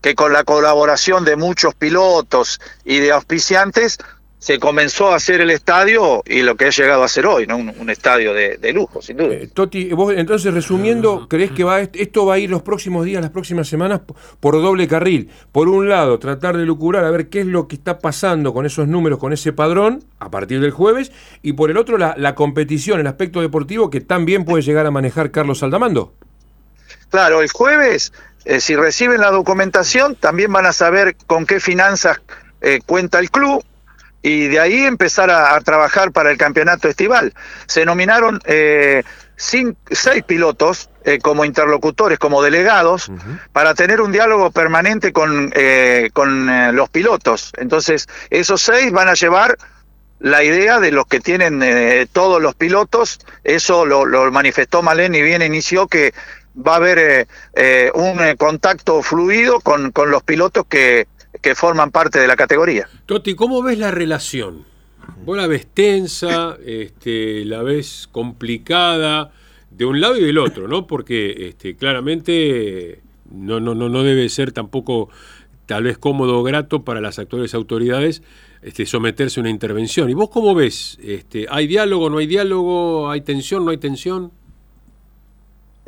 que 0.00 0.14
con 0.14 0.32
la 0.32 0.44
colaboración 0.44 1.24
de 1.24 1.36
muchos 1.36 1.74
pilotos 1.74 2.60
y 2.84 3.00
de 3.00 3.10
auspiciantes 3.12 3.98
se 4.38 4.60
comenzó 4.60 5.10
a 5.10 5.16
hacer 5.16 5.40
el 5.40 5.50
estadio 5.50 6.22
y 6.24 6.42
lo 6.42 6.56
que 6.56 6.66
ha 6.66 6.70
llegado 6.70 7.02
a 7.02 7.08
ser 7.08 7.26
hoy, 7.26 7.46
¿no? 7.46 7.56
un, 7.56 7.72
un 7.76 7.90
estadio 7.90 8.32
de, 8.32 8.56
de 8.56 8.72
lujo, 8.72 9.02
sin 9.02 9.16
duda. 9.16 9.34
Eh, 9.34 9.48
Toti, 9.52 9.92
vos 9.92 10.14
entonces 10.16 10.54
resumiendo, 10.54 11.26
¿crees 11.28 11.50
que 11.50 11.64
va 11.64 11.80
esto 11.80 12.24
va 12.24 12.34
a 12.34 12.38
ir 12.38 12.48
los 12.48 12.62
próximos 12.62 13.04
días, 13.04 13.20
las 13.20 13.32
próximas 13.32 13.68
semanas 13.68 14.00
por 14.38 14.54
doble 14.62 14.86
carril? 14.86 15.30
Por 15.50 15.68
un 15.68 15.88
lado, 15.88 16.18
tratar 16.20 16.56
de 16.56 16.64
lucurar 16.64 17.04
a 17.04 17.10
ver 17.10 17.28
qué 17.28 17.40
es 17.40 17.46
lo 17.46 17.66
que 17.66 17.74
está 17.74 17.98
pasando 17.98 18.54
con 18.54 18.64
esos 18.64 18.86
números, 18.86 19.18
con 19.18 19.32
ese 19.32 19.52
padrón, 19.52 20.04
a 20.20 20.30
partir 20.30 20.60
del 20.60 20.70
jueves, 20.70 21.10
y 21.42 21.54
por 21.54 21.70
el 21.70 21.76
otro, 21.76 21.98
la, 21.98 22.14
la 22.16 22.36
competición, 22.36 23.00
el 23.00 23.06
aspecto 23.08 23.40
deportivo 23.40 23.90
que 23.90 24.00
también 24.00 24.44
puede 24.44 24.62
llegar 24.62 24.86
a 24.86 24.92
manejar 24.92 25.32
Carlos 25.32 25.58
Saldamando. 25.58 26.12
Claro, 27.10 27.42
el 27.42 27.50
jueves, 27.50 28.12
eh, 28.44 28.60
si 28.60 28.76
reciben 28.76 29.20
la 29.20 29.30
documentación, 29.30 30.14
también 30.14 30.52
van 30.52 30.66
a 30.66 30.72
saber 30.72 31.16
con 31.26 31.44
qué 31.44 31.58
finanzas 31.58 32.20
eh, 32.60 32.80
cuenta 32.86 33.18
el 33.18 33.30
club 33.30 33.64
y 34.22 34.48
de 34.48 34.60
ahí 34.60 34.84
empezar 34.84 35.30
a, 35.30 35.54
a 35.54 35.60
trabajar 35.60 36.12
para 36.12 36.30
el 36.30 36.38
campeonato 36.38 36.88
estival. 36.88 37.34
Se 37.66 37.84
nominaron 37.84 38.40
eh, 38.44 39.02
seis 39.36 39.74
pilotos 40.26 40.90
eh, 41.04 41.18
como 41.20 41.44
interlocutores, 41.44 42.18
como 42.18 42.42
delegados, 42.42 43.10
para 43.52 43.74
tener 43.74 44.00
un 44.00 44.12
diálogo 44.12 44.50
permanente 44.50 45.12
con, 45.12 45.52
eh, 45.54 46.10
con 46.12 46.74
los 46.74 46.88
pilotos. 46.88 47.52
Entonces, 47.56 48.08
esos 48.30 48.60
seis 48.60 48.90
van 48.90 49.08
a 49.08 49.14
llevar 49.14 49.56
la 50.18 50.42
idea 50.42 50.80
de 50.80 50.90
los 50.90 51.06
que 51.06 51.20
tienen 51.20 52.08
todos 52.10 52.42
los 52.42 52.56
pilotos, 52.56 53.20
eso 53.44 53.86
lo, 53.86 54.04
lo 54.04 54.32
manifestó 54.32 54.82
Malén 54.82 55.14
y 55.14 55.22
bien 55.22 55.42
inició 55.42 55.86
que 55.86 56.12
va 56.56 56.72
a 56.72 56.76
haber 56.76 57.28
un 57.94 58.18
contacto 58.36 59.00
fluido 59.04 59.60
con, 59.60 59.92
con 59.92 60.10
los 60.10 60.24
pilotos 60.24 60.66
que, 60.68 61.06
que 61.40 61.54
forman 61.54 61.90
parte 61.90 62.18
de 62.18 62.26
la 62.26 62.36
categoría. 62.36 62.88
Toti, 63.06 63.34
¿cómo 63.34 63.62
ves 63.62 63.78
la 63.78 63.90
relación? 63.90 64.64
Vos 65.24 65.36
la 65.36 65.46
ves 65.46 65.66
tensa, 65.66 66.56
este, 66.64 67.44
la 67.44 67.62
ves 67.62 68.08
complicada, 68.10 69.32
de 69.70 69.84
un 69.84 70.00
lado 70.00 70.16
y 70.16 70.24
del 70.24 70.38
otro, 70.38 70.68
¿no? 70.68 70.86
Porque 70.86 71.48
este, 71.48 71.76
claramente 71.76 73.00
no, 73.30 73.60
no, 73.60 73.74
no, 73.74 73.88
no 73.88 74.02
debe 74.02 74.28
ser 74.28 74.52
tampoco 74.52 75.08
tal 75.66 75.84
vez 75.84 75.98
cómodo 75.98 76.38
o 76.38 76.42
grato 76.42 76.82
para 76.82 77.00
las 77.00 77.18
actuales 77.18 77.54
autoridades 77.54 78.22
este, 78.62 78.86
someterse 78.86 79.38
a 79.38 79.42
una 79.42 79.50
intervención. 79.50 80.10
¿Y 80.10 80.14
vos 80.14 80.30
cómo 80.30 80.54
ves? 80.54 80.98
Este, 81.02 81.46
¿Hay 81.50 81.66
diálogo, 81.66 82.10
no 82.10 82.18
hay 82.18 82.26
diálogo? 82.26 83.10
¿Hay 83.10 83.20
tensión, 83.20 83.64
no 83.64 83.70
hay 83.70 83.78
tensión? 83.78 84.32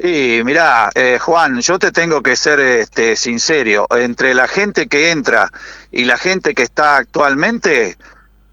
Y 0.02 0.42
mirá, 0.44 0.90
eh, 0.94 1.18
Juan, 1.20 1.60
yo 1.60 1.78
te 1.78 1.92
tengo 1.92 2.22
que 2.22 2.34
ser 2.34 2.58
este, 2.60 3.16
sincero. 3.16 3.86
Entre 3.90 4.32
la 4.32 4.48
gente 4.48 4.88
que 4.88 5.10
entra 5.10 5.50
y 5.90 6.04
la 6.04 6.16
gente 6.16 6.54
que 6.54 6.62
está 6.62 6.96
actualmente, 6.96 7.98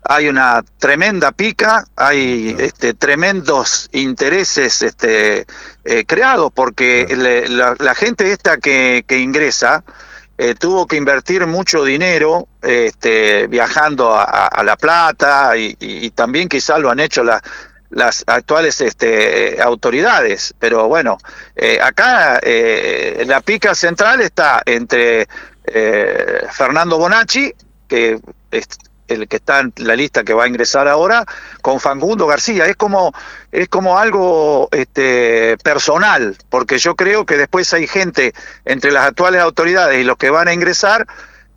hay 0.04 0.28
una 0.28 0.62
tremenda 0.78 1.32
pica, 1.32 1.86
hay 1.96 2.54
este, 2.60 2.94
tremendos 2.96 3.88
intereses 3.94 4.82
este, 4.82 5.46
eh, 5.86 6.06
creados, 6.06 6.52
porque 6.54 7.08
le- 7.18 7.48
la, 7.48 7.76
la 7.80 7.96
gente 7.96 8.32
esta 8.34 8.58
que, 8.58 9.06
que 9.08 9.20
ingresa 9.20 9.86
eh, 10.38 10.54
tuvo 10.54 10.86
que 10.86 10.98
invertir 10.98 11.48
mucho 11.48 11.84
dinero 11.84 12.48
este, 12.62 13.48
viajando 13.48 14.14
a, 14.16 14.50
La 14.64 14.76
Plata 14.76 15.56
y, 15.58 15.76
y- 15.80 16.06
y 16.08 16.12
también 16.12 16.50
quizás 16.50 16.80
lo 16.80 16.90
han 16.92 17.00
hecho 17.00 17.24
la- 17.24 17.42
las 17.90 18.24
actuales 18.28 18.82
este, 18.82 19.62
autoridades. 19.62 20.54
Pero 20.60 20.88
bueno, 20.88 21.18
eh, 21.56 21.80
acá 21.82 22.40
eh, 22.42 23.24
la 23.28 23.42
pica 23.42 23.76
central 23.76 24.22
está 24.22 24.62
entre 24.66 25.28
eh, 25.66 26.42
Fernando 26.52 26.98
Bonacci, 26.98 27.54
que 27.88 28.20
es 28.52 28.68
el 29.08 29.28
que 29.28 29.38
está 29.38 29.62
en 29.62 29.74
la 29.78 29.96
lista 29.96 30.24
que 30.24 30.34
va 30.34 30.44
a 30.44 30.48
ingresar 30.48 30.88
ahora, 30.88 31.26
con 31.62 31.80
Fangundo 31.80 32.28
García. 32.28 32.66
Es 32.66 32.76
como, 32.76 33.14
es 33.52 33.70
como 33.70 33.98
algo 33.98 34.68
este, 34.72 35.58
personal, 35.64 36.36
porque 36.50 36.78
yo 36.78 36.96
creo 36.96 37.26
que 37.26 37.38
después 37.38 37.72
hay 37.74 37.88
gente 37.88 38.34
entre 38.66 38.92
las 38.92 39.08
actuales 39.08 39.42
autoridades 39.42 40.00
y 40.00 40.04
los 40.04 40.18
que 40.18 40.30
van 40.30 40.50
a 40.50 40.54
ingresar 40.54 41.08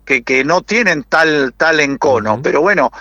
que, 0.05 0.23
que 0.23 0.43
no 0.43 0.61
tienen 0.61 1.03
tal, 1.03 1.53
tal 1.57 1.79
encono. 1.81 2.41
Pero 2.41 2.61
bueno, 2.61 2.91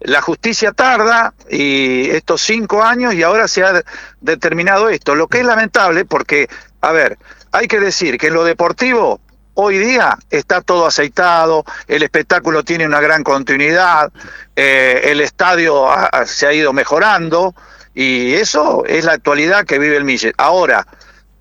la 0.00 0.20
justicia 0.22 0.72
tarda 0.72 1.34
y 1.50 2.08
estos 2.10 2.40
cinco 2.42 2.82
años 2.82 3.14
y 3.14 3.22
ahora 3.22 3.48
se 3.48 3.64
ha 3.64 3.82
determinado 4.20 4.88
esto, 4.88 5.14
lo 5.14 5.26
que 5.28 5.40
es 5.40 5.44
lamentable 5.46 6.04
porque, 6.04 6.48
a 6.80 6.92
ver, 6.92 7.18
hay 7.52 7.66
que 7.66 7.80
decir 7.80 8.18
que 8.18 8.28
en 8.28 8.34
lo 8.34 8.44
deportivo 8.44 9.20
hoy 9.54 9.78
día 9.78 10.16
está 10.30 10.60
todo 10.60 10.86
aceitado, 10.86 11.64
el 11.88 12.02
espectáculo 12.04 12.62
tiene 12.62 12.86
una 12.86 13.00
gran 13.00 13.24
continuidad, 13.24 14.12
eh, 14.54 15.00
el 15.06 15.20
estadio 15.20 15.90
ha- 15.90 16.24
se 16.26 16.46
ha 16.46 16.52
ido 16.52 16.72
mejorando 16.72 17.54
y 17.94 18.34
eso 18.34 18.84
es 18.86 19.04
la 19.04 19.12
actualidad 19.14 19.64
que 19.66 19.80
vive 19.80 19.96
el 19.96 20.04
Millet. 20.04 20.32
Ahora, 20.38 20.86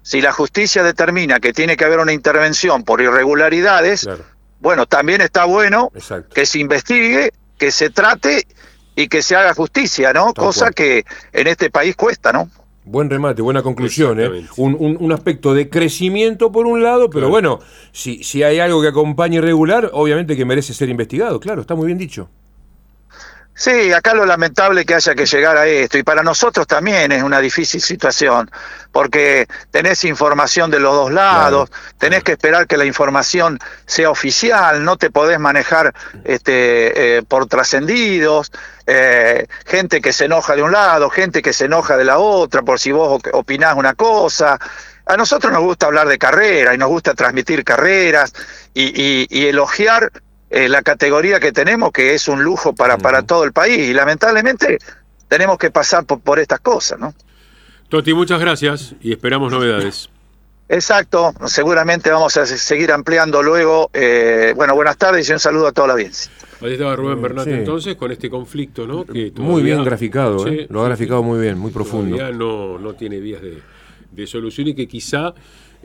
si 0.02 0.22
la 0.22 0.32
justicia 0.32 0.82
determina 0.82 1.39
que 1.39 1.54
tiene 1.54 1.78
que 1.78 1.86
haber 1.86 2.00
una 2.00 2.13
intervención 2.13 2.84
por 2.84 3.02
irregularidades, 3.02 4.06
bueno, 4.60 4.88
también 4.88 5.22
está 5.22 5.46
bueno 5.46 5.91
que 6.34 6.48
se 6.48 6.58
investigue, 6.58 7.32
que 7.58 7.72
se 7.72 7.89
trate 7.89 8.46
y 8.96 9.08
que 9.08 9.22
se 9.22 9.36
haga 9.36 9.54
justicia, 9.54 10.13
¿no? 10.13 10.34
Tal 10.34 10.46
Cosa 10.46 10.65
cual. 10.65 10.74
que 10.76 11.06
en 11.34 11.48
este 11.48 11.70
país 11.70 11.96
cuesta, 11.96 12.32
¿no? 12.32 12.50
Buen 12.86 13.10
remate, 13.10 13.41
buena 13.41 13.62
conclusión. 13.62 14.20
¿eh? 14.20 14.46
Un, 14.56 14.76
un- 14.80 14.98
un 15.00 15.12
aspecto 15.12 15.54
de 15.54 15.70
crecimiento 15.70 16.52
por 16.54 16.65
un 16.65 16.82
lado, 16.84 17.10
pero 17.10 17.28
Claro. 17.28 17.30
bueno, 17.30 17.60
si, 17.91 18.24
si 18.24 18.43
hay 18.43 18.60
algo 18.60 18.82
que 18.82 18.88
acompañe 18.88 19.38
irregular, 19.38 19.89
obviamente 19.93 20.38
que 20.38 20.46
merece 20.46 20.74
ser 20.74 20.88
investigado. 20.89 21.39
Claro, 21.39 21.62
está 21.62 21.76
muy 21.76 21.88
bien 21.88 21.98
dicho. 21.98 22.30
Sí, 23.60 23.91
acá 23.91 24.13
lo 24.13 24.24
lamentable 24.28 24.86
que 24.86 24.93
haya 24.93 25.15
que 25.15 25.26
llegar 25.26 25.58
a 25.58 25.65
esto, 25.65 25.98
y 25.98 26.04
para 26.04 26.22
nosotros 26.22 26.67
también 26.67 27.12
es 27.12 27.24
una 27.24 27.39
difícil 27.39 27.82
situación, 27.82 28.52
porque 28.91 29.48
tenés 29.72 30.04
información 30.04 30.70
de 30.70 30.80
los 30.80 30.93
dos 30.93 31.12
lados, 31.12 31.72
tenés 31.98 32.24
que 32.24 32.34
esperar 32.34 32.67
que 32.67 32.78
la 32.78 32.86
información 32.86 33.58
sea 33.88 34.12
oficial, 34.12 34.84
no 34.86 34.98
te 34.98 35.10
podés 35.10 35.39
manejar 35.39 35.91
este, 36.24 37.17
eh, 37.17 37.24
por 37.24 37.48
trascendidos, 37.48 38.52
eh, 38.86 39.48
gente 39.65 40.02
que 40.02 40.13
se 40.13 40.26
enoja 40.26 40.56
de 40.56 40.62
un 40.62 40.72
lado, 40.72 41.10
gente 41.10 41.41
que 41.41 41.52
se 41.52 41.65
enoja 41.65 41.98
de 41.98 42.04
la 42.06 42.20
otra, 42.20 42.62
por 42.62 42.80
si 42.80 42.91
vos 42.91 43.10
op- 43.20 43.34
opinás 43.34 43.76
una 43.76 43.96
cosa. 43.96 44.60
A 45.08 45.17
nosotros 45.17 45.52
nos 45.52 45.63
gusta 45.63 45.88
hablar 45.88 46.08
de 46.08 46.20
carrera 46.20 46.76
y 46.76 46.78
nos 46.78 46.89
gusta 46.89 47.15
transmitir 47.15 47.63
carreras 47.63 48.34
y, 48.76 48.84
y- 49.02 49.28
y 49.32 49.48
elogiar 49.48 50.12
eh, 50.49 50.69
la 50.69 50.81
categoría 50.81 51.39
que 51.39 51.51
tenemos, 51.51 51.91
que 51.91 52.13
es 52.13 52.27
un 52.27 52.43
lujo 52.43 52.73
para, 52.73 52.97
para 52.97 53.21
todo 53.23 53.43
el 53.43 53.51
país. 53.53 53.77
Y 53.79 53.93
lamentablemente 53.93 54.77
tenemos 55.27 55.57
que 55.57 55.71
pasar 55.71 56.05
por, 56.05 56.19
por 56.21 56.39
estas 56.39 56.60
cosas, 56.60 56.99
¿no? 56.99 57.13
Toti, 57.89 58.13
muchas 58.13 58.39
gracias 58.39 58.95
y 59.01 59.12
esperamos 59.12 59.51
novedades. 59.51 60.10
Exacto, 60.69 61.33
seguramente 61.45 62.10
vamos 62.12 62.36
a 62.36 62.45
se- 62.45 62.57
seguir 62.57 62.91
ampliando 62.91 63.41
luego. 63.41 63.89
Eh, 63.93 64.51
bueno, 64.55 64.75
buenas 64.75 64.97
tardes 64.97 65.29
y 65.29 65.31
un 65.31 65.39
saludo 65.39 65.67
a 65.67 65.71
toda 65.71 65.88
la 65.88 65.93
audiencia. 65.93 66.29
Ahí 66.62 66.73
estaba 66.73 66.95
Rubén 66.95 67.21
Bernat 67.21 67.45
sí. 67.45 67.51
entonces 67.51 67.95
con 67.95 68.12
este 68.12 68.29
conflicto, 68.29 68.86
¿no? 68.86 69.05
Que 69.05 69.31
muy 69.38 69.62
bien 69.63 69.81
graficado, 69.86 70.39
Sí, 70.39 70.49
¿eh? 70.49 70.67
lo 70.69 70.81
ha 70.81 70.86
graficado 70.86 71.21
sí. 71.21 71.25
muy 71.27 71.39
bien, 71.39 71.57
muy 71.57 71.71
profundo. 71.71 72.17
Todavía 72.17 72.38
no, 72.38 72.77
no 72.79 72.93
tiene 72.95 73.19
vías 73.21 73.41
de, 73.41 73.62
de 74.12 74.27
solución 74.27 74.67
y 74.67 74.75
que 74.75 74.88
quizá 74.89 75.33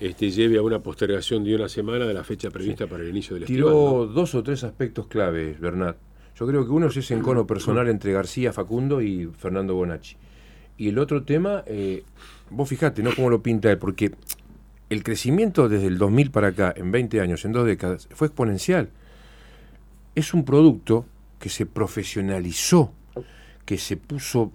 este, 0.03 0.31
lleve 0.31 0.59
a 0.59 0.63
una 0.63 0.81
postergación 0.81 1.45
de 1.45 1.55
una 1.55 1.69
semana 1.69 2.07
de 2.07 2.13
la 2.13 2.25
fecha 2.25 2.51
prevista 2.51 2.89
para 2.89 3.05
el 3.05 3.11
inicio 3.11 3.35
del 3.35 3.45
Tiró 3.45 3.69
estival. 3.69 3.85
¿no? 3.85 4.07
dos 4.07 4.35
o 4.35 4.43
tres 4.43 4.65
aspectos 4.65 5.07
claves, 5.07 5.61
Bernat. 5.61 5.97
Yo 6.35 6.47
creo 6.47 6.65
que 6.65 6.73
uno 6.73 6.89
es 6.89 6.97
ese 6.97 7.15
encono 7.15 7.47
personal 7.47 7.89
entre 7.89 8.13
García 8.13 8.53
Facundo 8.53 9.01
y 9.01 9.27
Fernando 9.27 9.75
Bonacci. 9.75 10.17
Y 10.77 10.89
el 10.89 10.99
otro 10.99 11.23
tema, 11.23 11.63
eh, 11.67 12.03
vos 12.51 12.69
fijate, 12.69 13.03
¿no? 13.03 13.15
Cómo 13.15 13.31
lo 13.31 13.43
pinta 13.43 13.71
él, 13.71 13.79
porque 13.79 14.13
el 14.91 15.05
crecimiento 15.05 15.69
desde 15.69 15.87
el 15.87 15.99
2000 15.99 16.31
para 16.33 16.49
acá, 16.49 16.75
en 16.77 16.91
20 16.91 17.21
años, 17.21 17.45
en 17.45 17.53
dos 17.53 17.65
décadas, 17.65 18.09
fue 18.11 18.27
exponencial. 18.27 18.91
Es 20.17 20.35
un 20.35 20.45
producto 20.45 21.07
que 21.39 21.49
se 21.49 21.65
profesionalizó, 21.65 22.93
que 23.65 23.79
se 23.79 23.97
puso 23.97 24.51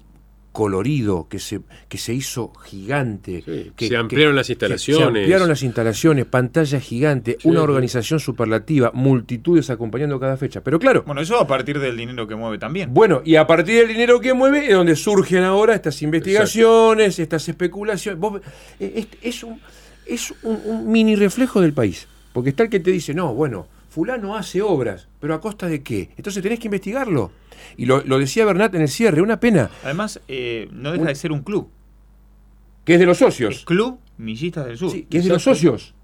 colorido, 0.58 1.28
que 1.30 1.38
se, 1.38 1.60
que 1.88 2.00
se 2.00 2.16
hizo 2.16 2.52
gigante. 2.66 3.44
Sí, 3.46 3.72
que, 3.76 3.88
se 3.90 3.96
ampliaron 3.96 4.36
las 4.36 4.50
instalaciones. 4.50 4.98
Se 5.04 5.08
ampliaron 5.08 5.48
las 5.48 5.62
instalaciones, 5.62 6.26
pantalla 6.26 6.80
gigante, 6.80 7.38
Sí, 7.40 7.48
una 7.48 7.62
organización 7.62 8.20
superlativa, 8.20 8.90
multitudes 8.92 9.70
acompañando 9.70 10.20
cada 10.20 10.36
fecha. 10.36 10.62
Pero 10.64 10.80
claro, 10.80 11.04
Bueno, 11.06 11.22
eso 11.22 11.40
a 11.40 11.46
partir 11.46 11.78
del 11.80 11.96
dinero 11.96 12.28
que 12.28 12.34
mueve 12.36 12.58
también. 12.58 12.92
bueno, 12.92 13.22
y 13.24 13.36
a 13.36 13.46
partir 13.46 13.76
del 13.82 13.90
dinero 13.90 14.20
que 14.20 14.34
mueve 14.34 14.66
es 14.66 14.74
donde 14.74 14.96
surgen 14.96 15.44
ahora 15.44 15.76
estas 15.76 16.02
investigaciones, 16.02 17.20
estas 17.20 17.48
especulaciones. 17.48 18.20
Vos- 18.20 18.42
eh, 18.80 19.06
es, 19.22 19.36
es 19.36 19.44
un, 19.44 19.62
es 20.08 20.34
un, 20.42 20.60
un 20.66 20.92
mini 20.92 21.16
reflejo 21.16 21.62
del 21.62 21.74
país. 21.74 22.08
Porque 22.34 22.50
está 22.50 22.64
el 22.64 22.70
que 22.72 22.80
te 22.80 22.90
dice, 22.90 23.14
no, 23.14 23.32
bueno, 23.36 23.68
fulano 23.98 24.36
hace 24.38 24.62
obras, 24.62 25.08
pero 25.20 25.34
¿a 25.34 25.42
costa 25.42 25.66
de 25.68 25.82
qué? 25.82 26.12
Entonces 26.18 26.44
tenés 26.44 26.60
que 26.60 26.68
investigarlo. 26.68 27.32
Y 27.78 27.88
lo, 27.88 28.04
lo 28.06 28.20
decía 28.20 28.46
Bernat 28.46 28.76
en 28.76 28.84
el 28.84 28.90
cierre, 28.90 29.24
una 29.24 29.40
pena, 29.40 29.72
Además, 29.84 30.22
eh, 30.28 30.70
no 30.72 30.92
deja 30.92 31.06
de 31.06 31.16
ser 31.16 31.32
un 31.32 31.42
club. 31.42 31.68
que 32.86 32.94
es 32.94 33.00
de 33.00 33.08
los 33.08 33.18
socios. 33.18 33.56
Es 33.56 33.66
Club 33.66 33.98
Millistas 34.20 34.68
del 34.68 34.78
Sur. 34.78 34.92
Sí, 34.92 35.08
que 35.10 35.18
es 35.18 35.24
de 35.24 35.32
los 35.32 35.42
socios. 35.42 35.96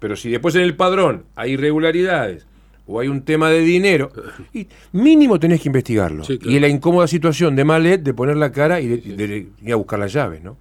Pero 0.00 0.16
si 0.16 0.30
después 0.30 0.56
en 0.56 0.62
el 0.62 0.74
padrón 0.74 1.26
hay 1.36 1.52
irregularidades 1.52 2.44
o 2.88 2.98
hay 2.98 3.06
un 3.06 3.22
tema 3.22 3.50
de 3.50 3.60
dinero, 3.60 4.10
y 4.52 4.66
mínimo 4.90 5.38
tenés 5.38 5.60
que 5.60 5.68
investigarlo. 5.68 6.24
Sí, 6.24 6.38
claro. 6.38 6.50
Y 6.52 6.56
en 6.56 6.62
la 6.62 6.68
incómoda 6.68 7.06
situación 7.06 7.54
de 7.54 7.64
Malet 7.64 8.02
de 8.02 8.14
poner 8.14 8.36
la 8.36 8.50
cara 8.50 8.80
y 8.80 8.88
de, 8.88 8.96
de 8.96 9.48
ir 9.62 9.72
a 9.72 9.76
buscar 9.76 10.00
las 10.00 10.12
llaves, 10.12 10.42
¿no? 10.42 10.56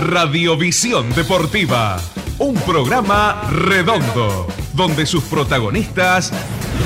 Radiovisión 0.00 1.14
Deportiva, 1.14 2.00
un 2.38 2.56
programa 2.56 3.42
redondo, 3.48 4.48
donde 4.72 5.06
sus 5.06 5.22
protagonistas 5.24 6.32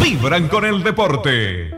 vibran 0.02 0.48
con 0.48 0.66
el 0.66 0.82
deporte. 0.82 1.70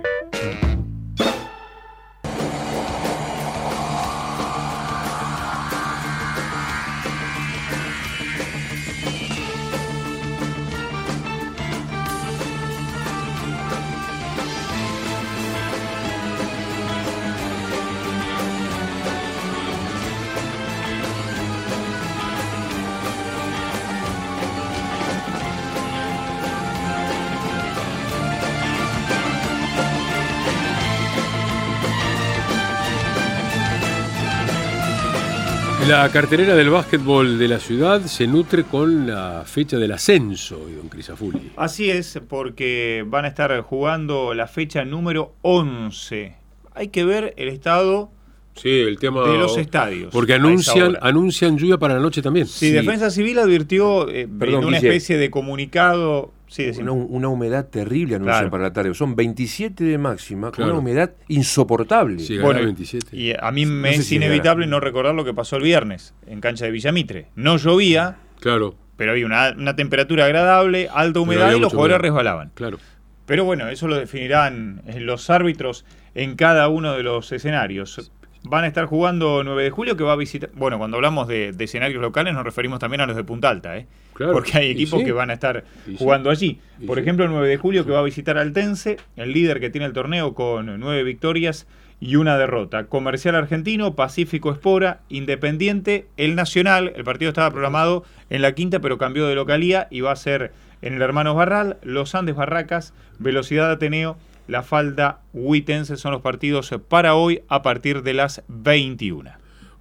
La 35.91 36.09
cartelera 36.09 36.55
del 36.55 36.71
básquetbol 36.71 37.37
de 37.37 37.49
la 37.49 37.59
ciudad 37.59 38.01
se 38.03 38.29
nutre 38.29 38.63
con 38.63 39.09
la 39.09 39.43
fecha 39.45 39.77
del 39.77 39.91
ascenso, 39.91 40.57
don 40.57 40.89
Crisafulli. 40.89 41.51
Así 41.57 41.91
es, 41.91 42.21
porque 42.29 43.05
van 43.05 43.25
a 43.25 43.29
estar 43.29 43.61
jugando 43.63 44.33
la 44.33 44.47
fecha 44.47 44.85
número 44.85 45.35
11. 45.43 46.37
Hay 46.75 46.89
que 46.91 47.05
ver 47.05 47.35
el 47.37 47.49
estado 47.49 48.13
Sí, 48.57 48.69
el 48.81 48.99
tema 48.99 49.27
de 49.27 49.39
los 49.39 49.57
estadios. 49.57 50.11
Porque 50.13 50.35
anuncian, 50.35 51.57
lluvia 51.59 51.79
para 51.79 51.95
la 51.95 52.01
noche 52.01 52.21
también. 52.23 52.47
Sí, 52.47 52.71
Defensa 52.71 53.11
Civil 53.11 53.39
advirtió 53.39 54.09
eh, 54.09 54.29
Perdón, 54.29 54.63
en 54.63 54.69
una 54.69 54.77
Guille. 54.79 54.89
especie 54.89 55.17
de 55.19 55.31
comunicado. 55.31 56.33
Sí. 56.49 56.71
Una, 56.81 56.93
una 56.93 57.29
humedad 57.29 57.69
terrible 57.69 58.17
anuncian 58.17 58.39
Claro. 58.39 58.51
para 58.51 58.65
la 58.65 58.73
tarde. 58.73 58.93
Son 58.95 59.15
27 59.15 59.85
de 59.85 59.99
máxima, 59.99 60.51
con 60.51 60.65
una 60.65 60.75
humedad 60.79 61.13
insoportable. 61.29 62.19
Sí, 62.19 62.39
Bueno, 62.39 62.61
27. 62.63 63.17
Y 63.17 63.33
a 63.39 63.51
mí 63.53 63.65
No 63.65 63.71
me 63.73 63.95
sé 63.95 64.01
es 64.01 64.07
si 64.07 64.17
inevitable 64.17 64.65
llegará. 64.67 64.79
no 64.79 64.81
recordar 64.81 65.15
lo 65.15 65.25
que 65.25 65.33
pasó 65.33 65.57
el 65.57 65.63
viernes 65.63 66.13
en 66.27 66.41
cancha 66.41 66.65
de 66.65 66.73
Villamitre. 66.73 67.29
No 67.37 67.57
llovía, 67.57 68.17
Claro, 68.41 68.75
pero 68.97 69.13
había 69.13 69.27
una, 69.27 69.55
una 69.57 69.77
temperatura 69.77 70.25
agradable, 70.25 70.89
alta 70.93 71.21
humedad 71.21 71.55
y 71.55 71.61
los 71.61 71.73
jugadores 71.73 71.97
humedad. 71.97 72.03
resbalaban. 72.03 72.51
claro. 72.55 72.79
Pero 73.27 73.45
bueno, 73.45 73.69
eso 73.69 73.87
lo 73.87 73.95
definirán 73.97 74.83
eh, 74.89 74.99
los 74.99 75.31
árbitros 75.31 75.85
en 76.17 76.35
cada 76.35 76.67
uno 76.69 76.95
de 76.95 77.05
los 77.05 77.31
escenarios. 77.31 78.11
Van 78.43 78.65
a 78.65 78.67
estar 78.67 78.87
jugando 78.87 79.45
9 79.45 79.65
de 79.65 79.71
julio 79.71 79.97
que 79.97 80.05
va 80.05 80.13
a 80.13 80.17
visitar... 80.17 80.51
Bueno, 80.55 80.79
cuando 80.79 80.97
hablamos 80.97 81.29
de, 81.29 81.53
de 81.53 81.65
escenarios 81.65 82.01
locales 82.01 82.33
nos 82.33 82.43
referimos 82.43 82.79
también 82.79 83.03
a 83.03 83.07
los 83.07 83.17
de 83.17 83.25
Punta 83.25 83.51
Alta, 83.51 83.77
¿eh? 83.77 83.87
Claro. 84.15 84.33
Porque 84.33 84.57
hay 84.57 84.71
equipos 84.71 85.01
sí. 85.01 85.07
que 85.07 85.13
van 85.13 85.31
a 85.31 85.35
estar 85.35 85.65
sí. 85.85 85.97
jugando 85.99 86.31
allí. 86.31 86.59
Por 86.87 86.97
sí. 86.97 87.03
ejemplo, 87.03 87.25
el 87.25 87.31
9 87.31 87.49
de 87.49 87.57
julio 87.57 87.85
que 87.85 87.93
va 87.93 88.01
a 88.01 88.03
visitar 88.03 88.39
Altense, 88.39 88.99
el 89.17 89.33
líder 89.33 89.61
que 89.61 89.71
tiene 89.71 89.87
el 89.87 89.93
torneo 89.93 90.35
con 90.35 90.81
9 90.81 91.03
victorias 91.05 91.67
y 92.01 92.17
una 92.17 92.39
derrota. 92.39 92.87
Comercial 92.87 93.35
Argentino, 93.35 93.95
Pacífico 93.95 94.51
Espora, 94.51 95.01
Independiente, 95.11 96.07
El 96.17 96.35
Nacional. 96.35 96.93
El 96.97 97.05
partido 97.05 97.29
estaba 97.29 97.51
programado 97.51 98.05
en 98.31 98.43
la 98.43 98.53
quinta, 98.53 98.81
pero 98.81 98.97
cambió 98.97 99.27
de 99.27 99.35
localía 99.35 99.87
y 99.91 100.01
va 100.01 100.13
a 100.13 100.17
ser 100.17 100.53
en 100.83 100.95
el 100.95 101.03
Hermanos 101.03 101.37
Barral, 101.37 101.77
Los 101.83 102.15
Andes 102.15 102.35
Barracas, 102.35 102.95
Velocidad 103.19 103.71
Ateneo, 103.71 104.17
La 104.51 104.65
Falda 104.65 105.23
Huitense. 105.33 105.97
Son 105.97 106.11
los 106.11 106.23
partidos 106.23 106.75
para 106.89 107.15
hoy 107.15 107.43
a 107.49 107.63
partir 107.63 108.03
de 108.03 108.15
las 108.15 108.43
21. 108.49 109.31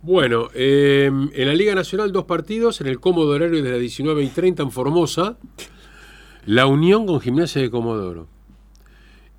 Bueno, 0.03 0.49
eh, 0.53 1.07
en 1.07 1.47
la 1.47 1.53
Liga 1.55 1.73
Nacional 1.73 2.11
dos 2.11 2.25
partidos, 2.25 2.79
en 2.79 2.87
el 2.87 2.99
cómodo 2.99 3.31
horario 3.31 3.63
de 3.63 3.71
las 3.71 3.79
19 3.79 4.23
y 4.23 4.27
30 4.27 4.63
en 4.63 4.71
Formosa, 4.71 5.37
la 6.45 6.67
Unión 6.67 7.07
con 7.07 7.19
Gimnasia 7.19 7.61
de 7.61 7.71
Comodoro. 7.71 8.27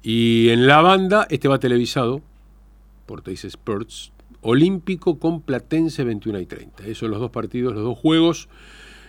Y 0.03 0.49
en 0.49 0.67
la 0.67 0.83
banda, 0.83 1.27
este 1.31 1.47
va 1.47 1.61
televisado 1.61 2.23
por 3.07 3.23
Teis 3.23 3.45
Sports, 3.45 4.13
Olímpico 4.43 5.19
con 5.19 5.43
Platense 5.43 6.03
21 6.03 6.41
y 6.41 6.47
30. 6.47 6.83
Esos 6.85 6.99
son 6.99 7.11
los 7.13 7.21
dos 7.21 7.31
partidos, 7.31 7.75
los 7.75 7.85
dos 7.85 7.99
juegos 7.99 8.49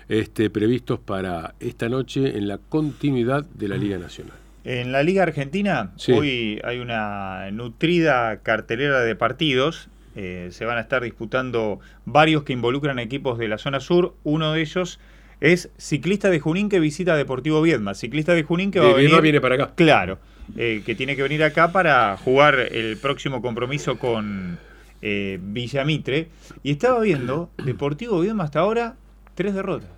este, 0.07 0.49
previstos 0.51 0.99
para 0.99 1.55
esta 1.59 1.89
noche 1.89 2.37
en 2.37 2.47
la 2.47 2.59
continuidad 2.59 3.43
de 3.45 3.67
la 3.67 3.77
Liga 3.77 3.97
Nacional. 3.97 4.40
En 4.63 4.91
la 4.91 5.01
Liga 5.03 5.23
Argentina, 5.23 5.91
Sí. 5.97 6.11
hoy 6.11 6.61
hay 6.63 6.79
una 6.79 7.49
nutrida 7.51 8.37
cartelera 8.43 8.99
de 9.01 9.15
partidos. 9.15 9.89
Eh, 10.15 10.49
se 10.51 10.65
van 10.65 10.77
a 10.77 10.81
estar 10.81 11.01
disputando 11.03 11.79
varios 12.05 12.43
que 12.43 12.53
involucran 12.53 12.99
equipos 12.99 13.37
de 13.39 13.47
la 13.47 13.57
zona 13.57 13.79
sur. 13.79 14.13
Uno 14.23 14.51
de 14.53 14.61
ellos 14.61 14.99
es 15.39 15.71
Ciclista 15.77 16.29
de 16.29 16.39
Junín 16.39 16.69
que 16.69 16.79
visita 16.79 17.15
Deportivo 17.15 17.61
Viedma. 17.61 17.93
Ciclista 17.95 18.33
de 18.33 18.43
Junín 18.43 18.71
que 18.71 18.79
va 18.79 18.85
De 18.87 18.91
a 18.91 18.95
venir. 18.95 19.09
Viedma 19.09 19.21
viene 19.21 19.41
para 19.41 19.55
acá. 19.55 19.71
Claro. 19.75 20.19
eh, 20.57 20.81
que 20.85 20.95
tiene 20.95 21.15
que 21.15 21.23
venir 21.23 21.43
acá 21.43 21.71
para 21.71 22.17
jugar 22.17 22.55
el 22.59 22.97
próximo 22.97 23.41
compromiso 23.41 23.97
con 23.97 24.57
eh, 25.01 25.39
Villamitre. 25.41 26.27
Y 26.61 26.71
estaba 26.73 26.99
viendo, 27.01 27.49
Deportivo 27.63 28.19
Viedma 28.19 28.43
hasta 28.43 28.59
ahora, 28.59 28.95
tres 29.35 29.53
derrotas. 29.53 29.89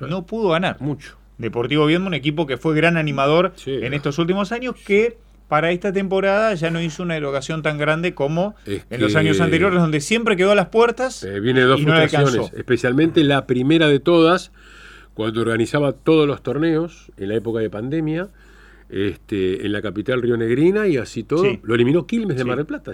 No 0.00 0.26
pudo 0.26 0.48
ganar. 0.50 0.78
Mucho. 0.80 1.16
Deportivo 1.38 1.86
Viedma, 1.86 2.08
un 2.08 2.14
equipo 2.14 2.46
que 2.46 2.56
fue 2.56 2.74
gran 2.74 2.96
animador 2.96 3.52
en 3.66 3.94
estos 3.94 4.18
últimos 4.18 4.52
años, 4.52 4.74
que 4.84 5.16
para 5.48 5.70
esta 5.70 5.92
temporada 5.92 6.54
ya 6.54 6.70
no 6.70 6.80
hizo 6.80 7.02
una 7.02 7.16
erogación 7.16 7.62
tan 7.62 7.78
grande 7.78 8.14
como 8.14 8.54
Es 8.66 8.84
en 8.90 9.00
los 9.00 9.16
años 9.16 9.40
anteriores, 9.40 9.80
donde 9.80 10.00
siempre 10.00 10.36
quedó 10.36 10.52
a 10.52 10.54
las 10.54 10.68
puertas. 10.68 11.24
Eh, 11.24 11.40
viene 11.40 11.60
de 11.60 11.66
dos 11.66 11.80
y 11.80 11.86
no 11.86 11.94
le 11.94 12.08
frustraciones, 12.08 12.52
especialmente 12.52 13.24
la 13.24 13.46
primera 13.46 13.88
de 13.88 13.98
todas, 13.98 14.52
cuando 15.14 15.40
organizaba 15.40 15.92
todos 15.92 16.26
los 16.28 16.42
torneos 16.42 17.10
en 17.16 17.30
la 17.30 17.36
época 17.36 17.60
de 17.60 17.70
pandemia, 17.70 18.28
este, 18.90 19.66
en 19.66 19.72
la 19.72 19.82
capital 19.82 20.22
rionegrina 20.22 20.86
y 20.86 20.96
así 20.96 21.22
todo. 21.22 21.44
Sí. 21.44 21.60
Lo 21.62 21.74
eliminó 21.74 22.06
Quilmes 22.06 22.36
de 22.36 22.42
Sí. 22.42 22.48
Mar 22.48 22.56
del 22.56 22.66
Plata. 22.66 22.92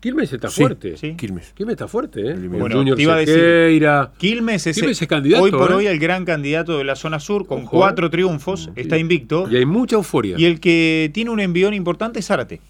Quilmes 0.00 0.32
está 0.32 0.48
Sí, 0.50 0.60
fuerte. 0.62 0.96
sí. 0.96 1.14
Quilmes. 1.16 1.52
Quilmes 1.54 1.74
está 1.74 1.88
fuerte, 1.88 2.20
¿eh? 2.30 2.34
Bueno, 2.34 2.76
Junior 2.76 2.96
te 2.96 3.02
iba 3.02 3.14
a 3.14 3.18
decir, 3.18 3.34
Sequeira. 3.34 4.12
Quilmes 4.18 4.66
es, 4.66 4.76
Quilmes 4.76 5.00
es 5.00 5.08
candidato, 5.08 5.42
hoy 5.44 5.50
por 5.50 5.70
¿eh? 5.70 5.74
hoy 5.74 5.86
el 5.86 5.98
gran 5.98 6.24
candidato 6.24 6.76
de 6.78 6.84
la 6.84 6.94
zona 6.96 7.20
sur, 7.20 7.46
con 7.46 7.62
Ojo, 7.62 7.70
cuatro 7.70 8.10
triunfos, 8.10 8.70
está 8.76 8.98
invicto. 8.98 9.48
Y 9.50 9.56
hay 9.56 9.64
mucha 9.66 9.96
euforia. 9.96 10.36
Y 10.38 10.44
el 10.44 10.60
que 10.60 11.10
tiene 11.14 11.30
un 11.30 11.40
envión 11.40 11.72
importante 11.74 12.18
es 12.18 12.26
Zárate, 12.26 12.60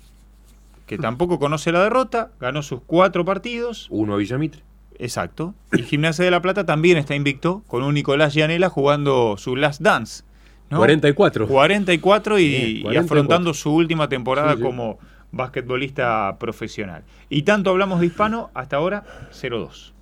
que 0.87 0.97
tampoco 0.99 1.39
conoce 1.39 1.73
la 1.73 1.83
derrota, 1.83 2.31
ganó 2.41 2.63
sus 2.63 2.81
cuatro 2.87 3.25
partidos. 3.25 3.87
Uno 3.91 4.15
a 4.15 4.17
Villamitre. 4.17 4.63
Exacto. 4.99 5.55
Y 5.73 5.83
Gimnasia 5.83 6.25
de 6.25 6.31
la 6.31 6.43
Plata 6.43 6.67
también 6.67 6.99
está 6.99 7.15
invicto, 7.15 7.63
con 7.67 7.83
un 7.83 7.95
Nicolás 7.95 8.35
Llanela 8.35 8.69
jugando 8.69 9.37
su 9.39 9.57
Last 9.57 9.81
Dance. 9.81 10.25
¿No? 10.71 10.79
44. 10.79 11.47
44 11.49 12.39
y, 12.39 12.49
Bien, 12.49 12.63
y 12.63 12.83
44. 12.83 13.01
afrontando 13.05 13.55
su 13.55 13.75
última 13.75 14.09
temporada 14.09 14.53
Sí, 14.53 14.59
sí. 14.59 14.63
como 14.63 14.99
basquetbolista 15.33 16.37
profesional. 16.39 17.03
Y 17.29 17.43
tanto 17.43 17.71
hablamos 17.71 18.01
de 18.01 18.07
hispano, 18.07 18.51
hasta 18.55 18.77
ahora 18.77 19.05
0-2. 19.33 19.93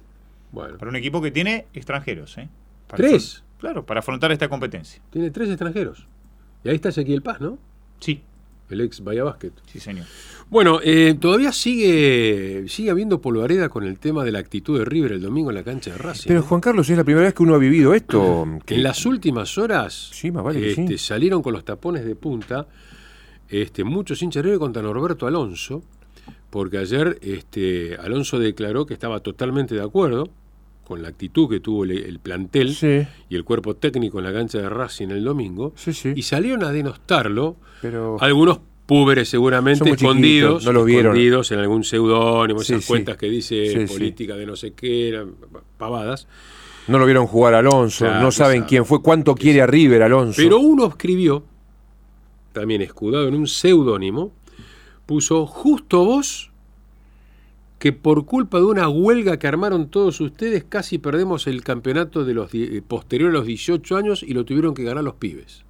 Bueno, 0.52 0.78
Para 0.78 0.90
un 0.90 0.96
equipo 0.96 1.20
que 1.20 1.30
tiene 1.30 1.66
extranjeros. 1.74 2.38
¿eh? 2.38 2.48
Para 2.86 2.96
¿Tres? 3.08 3.42
Claro, 3.58 3.84
para 3.84 4.00
afrontar 4.00 4.30
esta 4.32 4.48
competencia. 4.48 5.02
tiene 5.10 5.30
tres 5.30 5.48
extranjeros. 5.48 6.06
Y 6.64 6.68
ahí 6.70 6.76
está 6.76 6.88
Ezequiel 6.90 7.22
Paz, 7.22 7.40
¿no? 7.40 7.58
Sí, 8.00 8.22
El 8.70 8.80
ex 8.82 9.02
Bahía 9.02 9.24
Basket. 9.24 9.52
sí 9.66 9.80
señor. 9.80 10.04
Bueno, 10.50 10.80
eh, 10.82 11.14
todavía 11.20 11.52
sigue, 11.52 12.64
sigue 12.68 12.90
habiendo 12.90 13.20
polvareda 13.20 13.68
con 13.68 13.84
el 13.84 13.98
tema 13.98 14.24
de 14.24 14.32
la 14.32 14.38
actitud 14.38 14.78
de 14.78 14.84
River 14.84 15.12
el 15.12 15.20
domingo 15.22 15.50
en 15.50 15.56
la 15.56 15.62
cancha 15.62 15.90
de 15.92 15.98
Racing. 15.98 16.28
Pero 16.28 16.42
Juan 16.42 16.60
Carlos, 16.60 16.88
es 16.90 16.96
la 16.96 17.04
primera 17.04 17.24
vez 17.26 17.34
que 17.34 17.42
uno 17.42 17.54
ha 17.54 17.58
vivido 17.58 17.94
esto. 17.94 18.46
que- 18.66 18.74
En 18.76 18.82
las 18.82 19.04
últimas 19.06 19.56
horas 19.58 20.10
Sí, 20.12 20.30
más 20.30 20.44
vale 20.44 20.60
que 20.60 20.70
este, 20.70 20.86
sí. 20.86 20.98
salieron 20.98 21.42
con 21.42 21.52
los 21.52 21.64
tapones 21.64 22.04
de 22.04 22.14
punta 22.14 22.66
este, 23.48 23.84
muchos 23.84 24.20
hinchas 24.22 24.42
de 24.42 24.44
River 24.44 24.58
contra 24.58 24.82
Norberto 24.82 25.26
Alonso, 25.26 25.82
porque 26.50 26.78
ayer 26.78 27.18
este, 27.22 27.96
Alonso 27.96 28.38
declaró 28.38 28.84
que 28.86 28.94
estaba 28.94 29.20
totalmente 29.20 29.74
de 29.74 29.82
acuerdo 29.82 30.28
con 30.88 31.02
la 31.02 31.08
actitud 31.08 31.48
que 31.48 31.60
tuvo 31.60 31.84
el, 31.84 31.92
el 31.92 32.18
plantel 32.18 32.74
Sí. 32.74 33.06
y 33.28 33.36
el 33.36 33.44
cuerpo 33.44 33.76
técnico 33.76 34.18
en 34.18 34.24
la 34.24 34.32
cancha 34.32 34.58
de 34.58 34.68
Racing 34.68 35.08
el 35.10 35.22
domingo, 35.22 35.72
Sí, 35.76 35.92
sí. 35.92 36.12
y 36.16 36.22
salieron 36.22 36.64
a 36.64 36.72
denostarlo 36.72 37.56
Pero 37.82 38.16
algunos 38.20 38.58
púberes 38.86 39.28
seguramente 39.28 39.90
escondidos, 39.90 40.64
no 40.64 40.72
lo 40.72 40.84
vieron. 40.84 41.12
escondidos 41.12 41.52
en 41.52 41.58
algún 41.58 41.84
seudónimo, 41.84 42.62
esas 42.62 42.86
cuentas 42.86 43.18
que 43.18 43.28
dice 43.28 43.86
política 43.86 44.34
de 44.34 44.46
no 44.46 44.56
sé 44.56 44.72
qué, 44.72 45.10
eran 45.10 45.34
pavadas. 45.76 46.26
no 46.86 46.98
lo 46.98 47.04
vieron 47.04 47.26
jugar 47.26 47.52
Alonso, 47.52 48.06
Claro, 48.06 48.22
no 48.22 48.32
saben 48.32 48.62
quién 48.62 48.86
fue, 48.86 49.02
cuánto 49.02 49.34
quiere 49.34 49.60
a 49.60 49.66
River 49.66 50.02
Alonso. 50.02 50.40
Pero 50.42 50.58
uno 50.58 50.86
escribió, 50.86 51.44
también 52.54 52.80
escudado 52.80 53.28
en 53.28 53.34
un 53.34 53.46
seudónimo, 53.46 54.32
puso 55.04 55.46
justo 55.46 56.04
vos 56.06 56.50
que 57.78 57.92
por 57.92 58.26
culpa 58.26 58.58
de 58.58 58.64
una 58.64 58.88
huelga 58.88 59.38
que 59.38 59.46
armaron 59.46 59.88
todos 59.88 60.20
ustedes 60.20 60.64
casi 60.64 60.98
perdemos 60.98 61.46
el 61.46 61.62
campeonato 61.62 62.24
de 62.24 62.34
los 62.34 62.52
eh, 62.52 62.82
posterior 62.86 63.30
a 63.30 63.34
los 63.34 63.46
18 63.46 63.96
años 63.96 64.22
y 64.22 64.34
lo 64.34 64.44
tuvieron 64.44 64.74
que 64.74 64.84
ganar 64.84 65.04
los 65.04 65.14
pibes. 65.14 65.64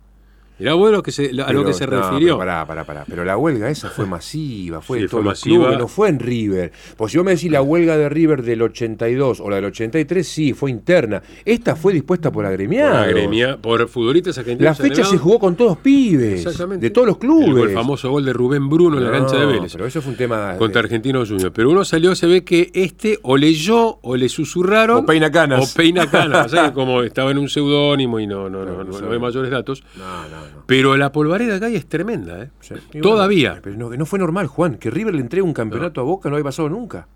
Mirá 0.58 0.74
bueno 0.74 1.02
que 1.02 1.12
se, 1.12 1.26
a 1.30 1.32
lo 1.32 1.46
Pero- 1.46 1.64
que 1.66 1.72
se 1.74 1.86
no, 1.86 2.00
refirió. 2.00 2.26
Pero 2.36 2.38
pará, 2.38 2.66
pará, 2.66 2.84
pará. 2.84 3.04
Pero 3.08 3.24
la 3.24 3.36
huelga 3.36 3.70
esa 3.70 3.88
fue 3.90 4.06
masiva, 4.06 4.80
fue 4.80 4.98
Sí, 4.98 5.02
de 5.02 5.08
fue 5.08 5.10
todos 5.20 5.24
los 5.24 5.32
masiva. 5.32 5.64
clubes, 5.64 5.78
no 5.78 5.88
fue 5.88 6.08
en 6.08 6.18
River. 6.18 6.72
Pues 6.96 7.12
si 7.12 7.18
vos 7.18 7.24
me 7.24 7.32
decís 7.34 7.50
la 7.50 7.62
huelga 7.62 7.96
de 7.96 8.08
River 8.08 8.42
del 8.42 8.62
82 8.62 9.40
o 9.40 9.48
la 9.50 9.56
del 9.56 9.66
83, 9.66 10.26
sí, 10.26 10.52
fue 10.52 10.70
interna. 10.70 11.22
Esta 11.44 11.76
fue 11.76 11.92
dispuesta 11.92 12.30
por 12.30 12.38
por, 12.38 12.46
agremiados. 12.46 12.96
agremia- 13.06 13.56
por 13.60 13.88
futbolistas 13.88 14.36
La 14.36 14.40
argentinos. 14.42 14.78
fecha 14.78 15.04
se 15.04 15.18
jugó 15.18 15.38
con 15.40 15.56
todos 15.56 15.76
pibes, 15.78 16.44
Exactamente. 16.46 16.86
de 16.86 16.90
todos 16.90 17.08
los 17.08 17.16
El, 17.16 17.20
clubes. 17.20 17.54
gol- 17.54 17.70
famoso 17.72 18.10
gol 18.10 18.24
de 18.24 18.32
Rubén 18.32 18.68
Bruno 18.68 18.96
en 18.98 19.04
la 19.04 19.10
No, 19.10 19.18
cancha 19.18 19.36
de 19.40 19.46
Vélez. 19.46 19.72
Pero 19.72 19.86
eso 19.86 20.00
fue 20.00 20.12
un 20.12 20.16
tema 20.18 20.52
de- 20.52 20.58
Contra 20.58 20.80
Argentinos 20.80 21.28
Juniors. 21.28 21.52
Pero 21.54 21.70
uno 21.70 21.84
salió, 21.84 22.14
se 22.14 22.26
ve 22.28 22.44
que 22.44 22.70
este 22.74 23.18
o 23.22 23.36
leyó 23.36 23.98
o 24.02 24.16
le 24.16 24.28
susurraron. 24.28 24.98
O 24.98 25.06
peina 25.06 25.30
canas. 25.32 25.72
O 25.72 25.76
peina 25.76 26.08
canas. 26.08 26.44
Pasa 26.52 26.68
que 26.68 26.74
como 26.74 27.02
estaba 27.02 27.30
en 27.32 27.38
un 27.38 27.48
seudónimo 27.48 28.20
y 28.20 28.26
no, 28.26 28.48
no, 28.48 28.60
no, 28.60 28.64
Claro, 28.64 28.84
no, 28.84 29.00
no 29.00 29.06
no 29.06 29.12
hay 29.12 29.18
mayores 29.18 29.50
datos. 29.50 29.82
No, 29.96 30.04
no, 30.28 30.47
no. 30.54 30.64
Pero 30.66 30.96
la 30.96 31.12
polvareda 31.12 31.58
que 31.58 31.66
hay 31.66 31.76
es 31.76 31.86
tremenda, 31.86 32.42
¿eh? 32.44 32.50
Sí. 32.60 32.74
Todavía. 33.00 33.50
bueno, 33.50 33.62
pero 33.62 33.76
no, 33.76 33.96
no 33.96 34.06
fue 34.06 34.18
normal, 34.18 34.46
Juan. 34.46 34.76
Que 34.78 34.90
River 34.90 35.14
le 35.14 35.20
entregue 35.20 35.42
un 35.42 35.52
campeonato 35.54 36.00
a 36.00 36.04
Boca 36.04 36.28
no 36.28 36.36
había 36.36 36.44
pasado 36.44 36.68
nunca. 36.68 37.06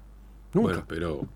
Nunca. 0.55 0.69
Bueno, 0.69 0.85
pero 0.89 1.27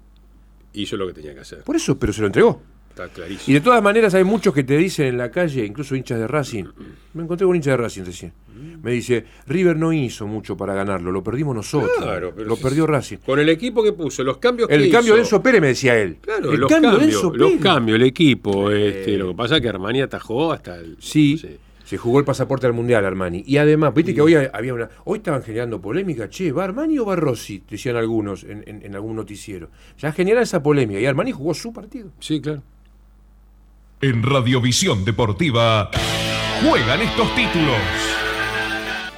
hizo 0.75 0.97
lo 0.97 1.07
que 1.07 1.13
tenía 1.15 1.35
que 1.35 1.41
hacer. 1.41 1.63
Por 1.63 1.77
eso, 1.77 1.99
pero 1.99 2.13
se 2.13 2.21
lo 2.21 2.27
entregó. 2.29 2.61
Está 2.91 3.09
clarísimo. 3.09 3.45
Y 3.49 3.53
de 3.53 3.61
todas 3.61 3.83
maneras 3.83 4.15
hay 4.15 4.25
muchos 4.25 4.55
que 4.55 4.65
te 4.65 4.75
dicen 4.77 5.07
en 5.09 5.19
la 5.19 5.31
calle, 5.31 5.67
incluso 5.67 5.95
hinchas 5.95 6.19
de 6.19 6.27
Racing. 6.27 6.65
Me 7.13 7.25
encontré 7.25 7.45
con 7.45 7.51
un 7.51 7.57
hincha 7.57 7.73
de 7.73 7.77
Racing 7.77 8.05
recién. 8.05 8.33
Me 8.83 8.93
dice, 8.93 9.27
River 9.47 9.77
no 9.77 9.93
hizo 9.93 10.27
mucho 10.27 10.57
para 10.57 10.73
ganarlo, 10.73 11.13
lo 11.13 11.23
perdimos 11.23 11.55
nosotros. 11.55 11.91
Claro, 11.99 12.33
pero 12.35 12.49
lo 12.49 12.57
si- 12.57 12.63
perdió 12.63 12.87
Racing. 12.87 13.19
Con 13.19 13.39
el 13.39 13.51
equipo 13.51 13.83
que 13.83 13.93
puso, 13.93 14.25
los 14.25 14.39
cambios 14.39 14.67
que 14.69 14.75
El 14.77 14.91
cambio 14.91 15.13
de. 15.15 15.21
Enzo 15.21 15.43
Pérez 15.43 15.61
me 15.61 15.67
decía 15.69 15.99
él. 15.99 16.17
Claro, 16.23 16.51
el 16.53 16.61
los 16.61 16.71
cambio 16.71 16.93
de 16.93 16.97
cambios, 16.99 17.15
Enzo 17.23 17.35
los 17.37 17.49
Pérez. 17.51 17.63
cambios, 17.63 17.97
el 17.97 18.03
equipo. 18.07 18.71
Este, 18.71 19.19
lo 19.19 19.29
que 19.29 19.35
pasa 19.35 19.57
es 19.57 19.63
que 19.63 19.69
Armani 19.69 20.01
atajó 20.01 20.53
hasta 20.53 20.77
el. 20.77 20.97
Sí, 20.99 21.37
Sí. 21.37 21.57
Se 21.87 21.97
jugó 21.97 22.19
el 22.19 22.25
pasaporte 22.25 22.67
al 22.67 22.73
Mundial 22.75 23.05
Armani. 23.07 23.45
Y 23.47 23.57
además, 23.59 23.95
viste 23.95 24.13
que 24.13 24.21
hoy 24.21 24.35
había 24.35 24.75
una. 24.75 24.91
Hoy 25.05 25.19
estaban 25.19 25.43
generando 25.43 25.81
polémica, 25.81 26.29
che, 26.29 26.51
¿va 26.53 26.65
Armani 26.65 26.99
o 26.99 27.07
va 27.07 27.15
Rossi? 27.17 27.63
Decían 27.71 27.95
algunos 27.97 28.43
en, 28.45 28.65
en- 28.67 28.85
en 28.85 28.95
algún 28.97 29.15
noticiero. 29.17 29.71
Ya 29.99 30.11
generan 30.13 30.43
esa 30.43 30.63
polémica. 30.63 30.99
Y 31.01 31.07
Armani 31.07 31.31
jugó 31.33 31.55
su 31.55 31.73
partido. 31.73 32.11
Sí, 32.21 32.41
claro. 32.41 32.61
En 34.01 34.23
Radiovisión 34.23 35.05
Deportiva 35.05 35.91
juegan 36.61 37.01
estos 37.03 37.35
títulos. 37.35 37.77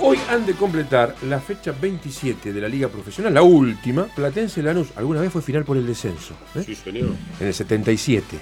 Hoy 0.01 0.17
han 0.31 0.47
de 0.47 0.53
completar 0.55 1.17
la 1.29 1.41
fecha 1.41 1.73
27 1.73 2.53
de 2.53 2.61
la 2.61 2.69
Liga 2.69 2.87
Profesional, 2.89 3.35
la 3.35 3.43
última. 3.43 4.05
Platense 4.05 4.63
Lanús, 4.63 4.89
alguna 4.95 5.21
vez 5.21 5.33
fue 5.33 5.43
final 5.43 5.65
por 5.65 5.77
el 5.77 5.85
descenso. 5.87 6.35
¿eh? 6.55 6.63
Sí, 6.65 6.75
señor. 6.77 7.11
En 7.41 7.47
el 7.49 7.55
77. 7.55 8.39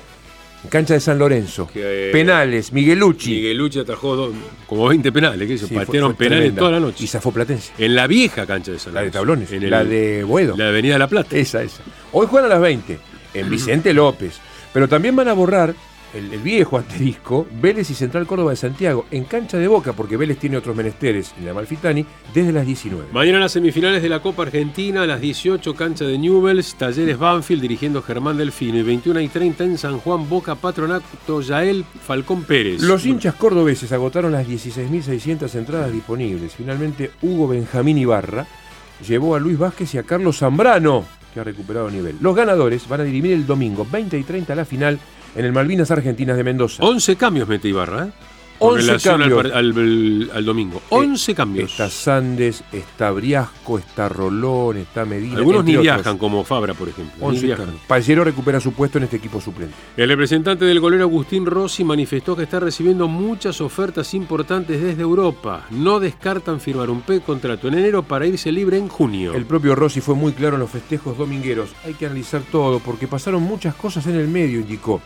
Cancha 0.69 0.95
de 0.95 1.01
San 1.01 1.19
Lorenzo. 1.19 1.69
Que, 1.73 2.09
eh, 2.09 2.13
Penales, 2.13 2.73
Miguelucci. 2.73 3.31
Miguelucci 3.31 3.79
atajó 3.81 4.17
do- 4.17 4.33
como 4.67 4.89
20 4.89 5.13
penales, 5.13 5.47
que 5.49 5.59
fue- 5.59 5.85
fue 5.87 5.95
penales 5.95 6.17
tremenda. 6.17 6.59
toda 6.59 6.71
la 6.73 6.81
noche. 6.81 7.05
Y 7.05 7.07
zafó 7.07 7.31
Platense. 7.33 7.73
En 7.79 7.95
la 7.95 8.07
vieja 8.07 8.47
cancha 8.47 8.73
de 8.73 8.79
San 8.79 8.93
La 8.95 9.01
de 9.01 9.07
Lorenzo. 9.07 9.19
Tablones. 9.19 9.53
En 9.53 9.63
el- 9.63 9.71
la 9.71 9.85
de 9.85 10.25
Boedo. 10.25 10.57
La 10.57 10.65
de 10.65 10.71
Avenida 10.71 10.99
La 10.99 11.07
Plata. 11.09 11.37
Esa, 11.37 11.63
esa. 11.63 11.83
Hoy 12.13 12.27
juegan 12.29 12.51
a 12.51 12.55
las 12.55 12.63
20 12.63 12.99
en 13.35 13.49
Vicente 13.51 13.93
López. 13.95 14.41
Pero 14.73 14.89
también 14.89 15.15
van 15.15 15.29
a 15.29 15.33
borrar 15.35 15.75
el, 16.17 16.33
el 16.33 16.41
viejo 16.41 16.79
asterisco 16.79 17.47
Vélez 17.61 17.91
y 17.91 17.95
Central 17.95 18.27
Córdoba 18.27 18.51
de 18.51 18.57
Santiago 18.57 19.07
en 19.11 19.25
cancha 19.25 19.59
de 19.59 19.69
Boca, 19.69 19.93
porque 19.93 20.17
Vélez 20.17 20.39
tiene 20.39 20.57
otros 20.57 20.77
menesteres 20.77 21.35
en 21.39 21.47
la 21.47 21.55
Malfitani 21.55 22.05
desde 22.35 22.53
las 22.53 22.67
19. 22.67 23.09
Mañana 23.13 23.41
las 23.41 23.53
semifinales 23.53 24.03
de 24.03 24.09
la 24.09 24.21
Copa 24.21 24.43
Argentina, 24.43 25.03
a 25.03 25.07
las 25.07 25.21
18, 25.21 25.75
cancha 25.75 26.05
de 26.05 26.19
Newells, 26.19 26.75
Talleres 26.75 27.19
Banfield 27.19 27.63
dirigiendo 27.63 28.03
Germán 28.03 28.37
Delfino 28.37 28.79
y 28.79 28.83
21 28.83 29.21
y 29.21 29.29
30 29.29 29.65
en 29.65 29.79
San 29.79 29.99
Juan, 29.99 30.29
Boca 30.29 30.55
Patronato, 30.55 31.41
Yael 31.41 31.85
Falcón 31.85 32.45
Pérez. 32.45 32.83
Los 32.83 33.07
hinchas 33.07 33.35
cordobeses 33.35 33.93
agotaron 33.93 34.33
las 34.33 34.47
16.600 34.47 35.55
entradas 35.55 35.93
disponibles. 35.93 36.55
Finalmente, 36.55 37.11
Hugo 37.23 37.49
Benjamín 37.49 37.99
Ibarra 37.99 38.47
llevó 39.07 39.35
a 39.35 39.41
Luis 39.41 39.59
Vázquez 39.59 39.95
y 39.95 39.99
a 39.99 40.03
Carlos 40.03 40.39
Zambrano, 40.39 41.05
que 41.33 41.41
ha 41.41 41.45
recuperado 41.45 41.91
nivel. 41.91 42.17
Los 42.21 42.35
ganadores 42.35 42.89
van 42.89 43.01
a 43.03 43.05
dirimir 43.05 43.33
el 43.33 43.47
domingo 43.47 43.87
20 43.91 44.19
y 44.19 44.23
30 44.23 44.55
la 44.55 44.65
final 44.65 44.99
en 45.37 45.45
el 45.45 45.53
Malvinas 45.53 45.91
Argentinas 45.91 46.37
de 46.37 46.45
Mendoza. 46.45 46.83
11 46.85 47.17
cambios 47.17 47.49
mete 47.49 47.69
Ibarra, 47.69 48.07
¿eh? 48.07 48.11
Con 48.59 48.71
11 48.71 48.87
relación 48.87 49.15
al, 49.23 49.29
cambios. 49.31 49.45
al- 49.55 49.69
al- 49.69 50.31
al 50.35 50.45
domingo. 50.47 50.81
11 50.89 51.35
cambios. 51.35 51.71
Está 51.73 51.91
Sandes, 51.91 52.65
está 52.73 53.11
Briasco, 53.11 53.79
está 53.79 54.09
Rolón, 54.09 54.79
está 54.79 55.05
Medina. 55.05 55.37
Algunos 55.37 55.63
ni 55.63 55.73
otros. 55.73 55.83
viajan, 55.83 56.17
como 56.17 56.43
Fabra, 56.43 56.73
por 56.73 56.89
ejemplo. 56.89 57.15
Ni 57.21 57.27
11 57.37 57.47
viajan. 57.49 57.67
cambios. 57.67 57.85
Pallero 57.87 58.25
recupera 58.25 58.59
su 58.59 58.73
puesto 58.73 58.97
en 58.97 59.05
este 59.05 59.19
equipo 59.19 59.43
suplente. 59.43 59.75
El 59.99 60.09
representante 60.09 60.65
del 60.65 60.81
golero 60.81 61.03
Agustín 61.03 61.45
Rossi 61.45 61.85
manifestó 61.85 62.35
que 62.35 62.45
está 62.45 62.59
recibiendo 62.59 63.09
muchas 63.09 63.61
ofertas 63.61 64.15
importantes 64.15 64.81
desde 64.81 65.03
Europa. 65.03 65.67
No 65.71 66.01
descartan 66.01 66.59
firmar 66.59 66.89
un 66.89 67.03
P-contrato 67.03 67.69
en 67.69 67.75
enero 67.75 68.05
para 68.05 68.25
irse 68.27 68.51
libre 68.51 68.79
en 68.79 68.89
junio. 68.89 69.35
El 69.35 69.45
propio 69.45 69.75
Rossi 69.75 70.01
fue 70.01 70.15
muy 70.15 70.33
claro 70.33 70.55
en 70.57 70.61
los 70.61 70.71
festejos 70.71 71.19
domingueros. 71.19 71.73
Hay 71.85 71.93
que 71.93 72.07
analizar 72.07 72.41
todo 72.51 72.79
porque 72.79 73.07
pasaron 73.07 73.43
muchas 73.43 73.75
cosas 73.75 74.07
en 74.07 74.15
el 74.17 74.29
medio, 74.29 74.61
indicó. 74.61 75.03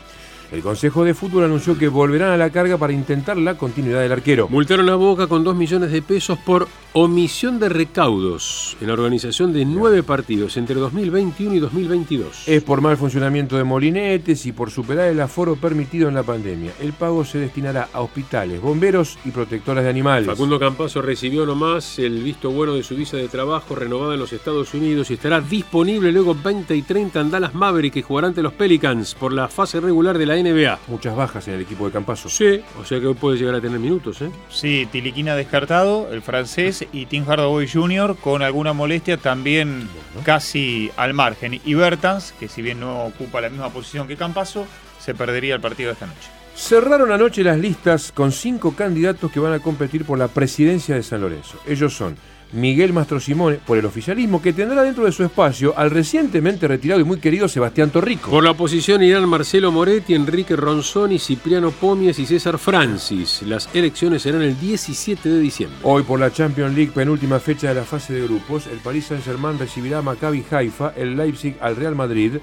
El 0.51 0.61
Consejo 0.61 1.05
de 1.05 1.13
Fútbol 1.13 1.45
anunció 1.45 1.77
que 1.77 1.87
volverán 1.87 2.31
a 2.31 2.37
la 2.37 2.49
carga 2.49 2.77
para 2.77 2.91
intentar 2.91 3.37
la 3.37 3.57
continuidad 3.57 4.01
del 4.01 4.11
arquero. 4.11 4.49
Multaron 4.49 4.89
a 4.89 4.95
Boca 4.95 5.27
con 5.27 5.45
2 5.45 5.55
millones 5.55 5.91
de 5.91 6.01
pesos 6.01 6.37
por 6.39 6.67
omisión 6.93 7.57
de 7.57 7.69
recaudos 7.69 8.75
en 8.81 8.87
la 8.87 8.93
organización 8.93 9.53
de 9.53 9.63
nueve 9.63 10.03
partidos 10.03 10.57
entre 10.57 10.75
2021 10.75 11.55
y 11.55 11.59
2022. 11.59 12.49
Es 12.49 12.63
por 12.63 12.81
mal 12.81 12.97
funcionamiento 12.97 13.55
de 13.55 13.63
molinetes 13.63 14.45
y 14.45 14.51
por 14.51 14.71
superar 14.71 15.07
el 15.07 15.21
aforo 15.21 15.55
permitido 15.55 16.09
en 16.09 16.15
la 16.15 16.23
pandemia. 16.23 16.73
El 16.81 16.91
pago 16.91 17.23
se 17.23 17.37
destinará 17.37 17.87
a 17.93 18.01
hospitales, 18.01 18.59
bomberos 18.59 19.17
y 19.23 19.31
protectoras 19.31 19.85
de 19.85 19.89
animales. 19.89 20.27
Facundo 20.27 20.59
Campazo 20.59 21.01
recibió 21.01 21.45
nomás 21.45 21.97
el 21.97 22.21
visto 22.23 22.51
bueno 22.51 22.73
de 22.73 22.83
su 22.83 22.95
visa 22.97 23.15
de 23.15 23.29
trabajo 23.29 23.73
renovada 23.73 24.15
en 24.15 24.19
los 24.19 24.33
Estados 24.33 24.73
Unidos 24.73 25.09
y 25.11 25.13
estará 25.13 25.39
disponible 25.39 26.11
luego 26.11 26.35
20 26.35 26.75
y 26.75 26.81
30 26.81 27.21
en 27.21 27.31
Dallas 27.31 27.53
Maverick 27.53 27.93
que 27.93 28.01
jugará 28.01 28.27
ante 28.27 28.41
los 28.41 28.51
Pelicans 28.51 29.15
por 29.15 29.31
la 29.31 29.47
fase 29.47 29.79
regular 29.79 30.17
de 30.17 30.25
la 30.25 30.40
NBA. 30.43 30.79
Muchas 30.87 31.15
bajas 31.15 31.47
en 31.47 31.55
el 31.55 31.61
equipo 31.61 31.85
de 31.85 31.91
Campazo. 31.91 32.29
Sí, 32.29 32.61
o 32.79 32.85
sea 32.85 32.99
que 32.99 33.07
hoy 33.07 33.13
puede 33.13 33.37
llegar 33.37 33.55
a 33.55 33.61
tener 33.61 33.79
minutos, 33.79 34.21
¿eh? 34.21 34.31
Sí, 34.49 34.87
Tiliquina 34.91 35.35
descartado, 35.35 36.11
el 36.11 36.21
francés, 36.21 36.85
y 36.91 37.05
Tim 37.05 37.25
Hardaway 37.25 37.67
Jr. 37.67 38.15
con 38.17 38.41
alguna 38.41 38.73
molestia 38.73 39.17
también 39.17 39.87
casi 40.23 40.91
al 40.97 41.13
margen. 41.13 41.59
Y 41.63 41.73
Bertans, 41.73 42.33
que 42.39 42.47
si 42.47 42.61
bien 42.61 42.79
no 42.79 43.05
ocupa 43.05 43.41
la 43.41 43.49
misma 43.49 43.69
posición 43.69 44.07
que 44.07 44.17
Campazo, 44.17 44.65
se 44.99 45.15
perdería 45.15 45.55
el 45.55 45.61
partido 45.61 45.87
de 45.87 45.93
esta 45.93 46.07
noche. 46.07 46.29
Cerraron 46.55 47.11
anoche 47.11 47.43
las 47.43 47.57
listas 47.57 48.11
con 48.11 48.31
cinco 48.31 48.75
candidatos 48.75 49.31
que 49.31 49.39
van 49.39 49.53
a 49.53 49.59
competir 49.59 50.05
por 50.05 50.19
la 50.19 50.27
presidencia 50.27 50.95
de 50.95 51.03
San 51.03 51.21
Lorenzo. 51.21 51.57
Ellos 51.65 51.93
son 51.93 52.17
Miguel 52.53 52.93
Mastro 52.93 53.19
Simone 53.19 53.59
por 53.65 53.77
el 53.77 53.85
oficialismo, 53.85 54.41
que 54.41 54.53
tendrá 54.53 54.83
dentro 54.83 55.05
de 55.05 55.11
su 55.11 55.23
espacio 55.23 55.73
al 55.77 55.91
recientemente 55.91 56.67
retirado 56.67 56.99
y 56.99 57.03
muy 57.03 57.19
querido 57.19 57.47
Sebastián 57.47 57.89
Torrico. 57.89 58.29
Por 58.29 58.43
la 58.43 58.51
oposición 58.51 59.03
irán 59.03 59.27
Marcelo 59.27 59.71
Moretti, 59.71 60.13
Enrique 60.13 60.55
Ronzoni, 60.55 61.19
Cipriano 61.19 61.71
Pomies 61.71 62.19
y 62.19 62.25
César 62.25 62.57
Francis. 62.57 63.41
Las 63.43 63.69
elecciones 63.73 64.21
serán 64.21 64.41
el 64.41 64.59
17 64.59 65.29
de 65.29 65.39
diciembre. 65.39 65.79
Hoy 65.83 66.03
por 66.03 66.19
la 66.19 66.31
Champions 66.31 66.75
League, 66.75 66.91
penúltima 66.93 67.39
fecha 67.39 67.69
de 67.69 67.75
la 67.75 67.83
fase 67.83 68.13
de 68.13 68.23
grupos, 68.23 68.67
el 68.67 68.79
Paris 68.79 69.05
Saint-Germain 69.05 69.57
recibirá 69.57 69.99
a 69.99 70.01
Maccabi 70.01 70.43
Haifa, 70.49 70.93
el 70.95 71.15
Leipzig 71.15 71.55
al 71.61 71.75
Real 71.75 71.95
Madrid, 71.95 72.33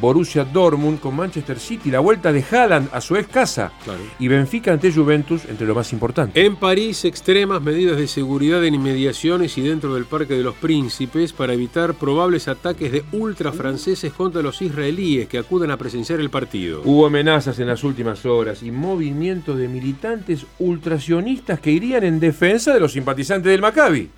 Borussia 0.00 0.44
Dortmund 0.44 1.00
con 1.00 1.16
Manchester 1.16 1.58
City, 1.58 1.90
la 1.90 2.00
vuelta 2.00 2.32
de 2.32 2.44
Haaland 2.50 2.88
a 2.92 3.00
su 3.00 3.16
ex 3.16 3.28
casa 3.28 3.72
y 4.18 4.28
Benfica 4.28 4.72
ante 4.72 4.92
Juventus 4.92 5.44
entre 5.46 5.66
lo 5.66 5.74
más 5.74 5.92
importante. 5.92 6.44
En 6.44 6.56
París, 6.56 7.04
extremas 7.04 7.62
medidas 7.62 7.96
de 7.96 8.06
seguridad 8.06 8.64
en 8.64 8.74
inmediaciones 8.74 9.56
y 9.58 9.62
dentro 9.62 9.94
del 9.94 10.04
Parque 10.04 10.34
de 10.34 10.42
los 10.42 10.54
Príncipes 10.54 11.32
para 11.32 11.52
evitar 11.52 11.94
probables 11.94 12.48
ataques 12.48 12.92
de 12.92 13.04
ultra 13.12 13.52
franceses 13.52 14.12
contra 14.12 14.42
los 14.42 14.60
israelíes 14.62 15.28
que 15.28 15.38
acuden 15.38 15.70
a 15.70 15.76
presenciar 15.76 16.20
el 16.20 16.30
partido. 16.30 16.82
Hubo 16.84 17.06
amenazas 17.06 17.58
en 17.58 17.68
las 17.68 17.84
últimas 17.84 18.24
horas 18.26 18.62
y 18.62 18.70
movimientos 18.70 19.58
de 19.58 19.68
militantes 19.68 20.46
ultrasionistas 20.58 21.60
que 21.60 21.70
irían 21.70 22.04
en 22.04 22.20
defensa 22.20 22.72
de 22.72 22.80
los 22.80 22.92
simpatizantes 22.92 23.50
del 23.50 23.60
Maccabi. 23.60 24.10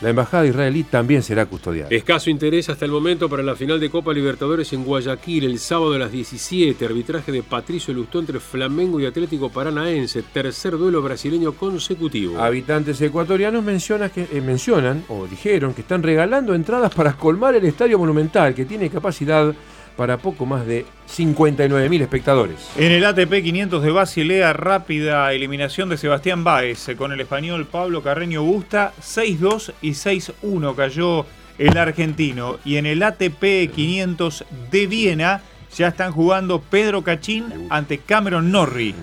La 0.00 0.08
embajada 0.08 0.46
israelí 0.46 0.84
también 0.84 1.22
será 1.22 1.44
custodiada. 1.44 1.90
Escaso 1.90 2.30
interés 2.30 2.70
hasta 2.70 2.86
el 2.86 2.90
momento 2.90 3.28
para 3.28 3.42
la 3.42 3.54
final 3.54 3.78
de 3.78 3.90
Copa 3.90 4.14
Libertadores 4.14 4.72
en 4.72 4.82
Guayaquil 4.82 5.44
el 5.44 5.58
sábado 5.58 5.94
a 5.94 5.98
las 5.98 6.10
17. 6.10 6.82
Arbitraje 6.86 7.30
de 7.30 7.42
Patricio 7.42 7.92
Lustó 7.92 8.18
entre 8.18 8.40
Flamengo 8.40 8.98
y 8.98 9.04
Atlético 9.04 9.50
Paranaense. 9.50 10.22
Tercer 10.22 10.78
duelo 10.78 11.02
brasileño 11.02 11.52
consecutivo. 11.52 12.40
Habitantes 12.40 12.98
ecuatorianos 13.02 13.62
mencionan, 13.62 14.08
que, 14.08 14.26
eh, 14.32 14.40
mencionan 14.40 15.04
o 15.08 15.26
dijeron 15.26 15.74
que 15.74 15.82
están 15.82 16.02
regalando 16.02 16.54
entradas 16.54 16.94
para 16.94 17.12
colmar 17.12 17.54
el 17.54 17.66
Estadio 17.66 17.98
Monumental, 17.98 18.54
que 18.54 18.64
tiene 18.64 18.88
capacidad 18.88 19.54
para 20.00 20.16
poco 20.16 20.46
más 20.46 20.66
de 20.66 20.86
59.000 21.14 22.00
espectadores. 22.00 22.70
En 22.74 22.90
el 22.90 23.04
ATP 23.04 23.42
500 23.42 23.82
de 23.82 23.90
Basilea, 23.90 24.54
rápida 24.54 25.30
eliminación 25.34 25.90
de 25.90 25.98
Sebastián 25.98 26.42
Báez 26.42 26.88
con 26.96 27.12
el 27.12 27.20
español 27.20 27.66
Pablo 27.66 28.02
Carreño 28.02 28.42
Busta, 28.42 28.94
6-2 28.98 29.74
y 29.82 29.90
6-1 29.90 30.74
cayó 30.74 31.26
el 31.58 31.76
argentino. 31.76 32.58
Y 32.64 32.76
en 32.76 32.86
el 32.86 33.02
ATP 33.02 33.70
500 33.74 34.46
de 34.70 34.86
Viena 34.86 35.42
ya 35.76 35.88
están 35.88 36.12
jugando 36.12 36.62
Pedro 36.62 37.02
Cachín 37.02 37.66
ante 37.68 37.98
Cameron 37.98 38.50
Norrie. 38.50 38.94